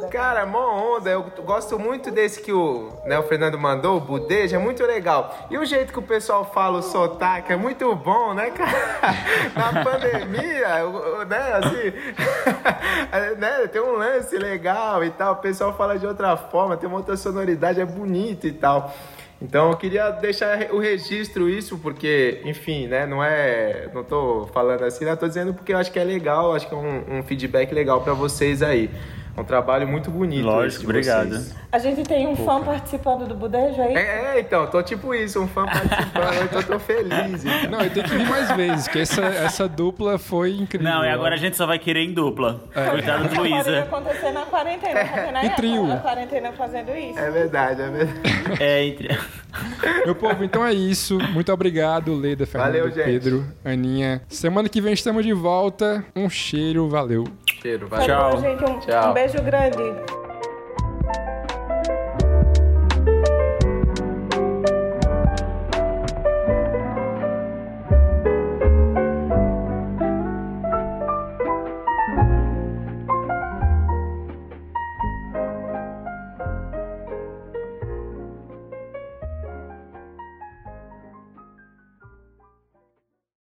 [0.05, 0.11] onda.
[0.11, 1.09] Cara, mó onda.
[1.09, 5.47] Eu gosto muito desse que o, né, o Fernando mandou, o budejo, é muito legal.
[5.49, 9.13] E o jeito que o pessoal fala o sotaque é muito bom, né, cara?
[9.55, 10.67] Na pandemia,
[11.27, 15.33] né, assim, né, tem um lance legal e tal.
[15.33, 18.93] O pessoal fala de outra forma, tem uma outra sonoridade, é bonito e tal.
[19.41, 23.89] Então eu queria deixar o registro isso, porque, enfim, né, não é.
[23.93, 25.15] Não tô falando assim, né?
[25.15, 28.01] Tô dizendo porque eu acho que é legal, acho que é um, um feedback legal
[28.01, 28.89] pra vocês aí.
[29.35, 30.45] É um trabalho muito bonito.
[30.45, 31.29] Lógico, obrigado.
[31.29, 31.55] vocês.
[31.71, 33.95] A gente tem um fã participando do Budejo aí?
[33.95, 37.43] É, é, então, tô tipo isso, um fã participando, então tô feliz.
[37.43, 37.69] então.
[37.71, 40.89] Não, eu tenho que vir mais vezes, porque essa, essa dupla foi incrível.
[40.89, 42.63] Não, e agora a gente só vai querer em dupla.
[42.91, 43.79] Coitado do Pode Luísa.
[43.81, 44.99] acontecer na quarentena,
[45.39, 45.47] aí?
[45.47, 45.91] E trio.
[45.91, 47.19] A quarentena fazendo isso.
[47.19, 48.63] É verdade, é verdade.
[48.63, 49.19] É, entre...
[50.05, 51.17] Meu povo, então é isso.
[51.17, 53.05] Muito obrigado, Leda, Fernando, Valeu, gente.
[53.05, 54.21] Pedro, Aninha.
[54.27, 56.05] Semana que vem estamos de volta.
[56.15, 57.25] Um cheiro, valeu.
[57.61, 58.05] Cheiro, valeu.
[58.05, 58.41] Tchau.
[58.41, 59.09] Gente, um, Tchau.
[59.09, 60.24] um beijo grande.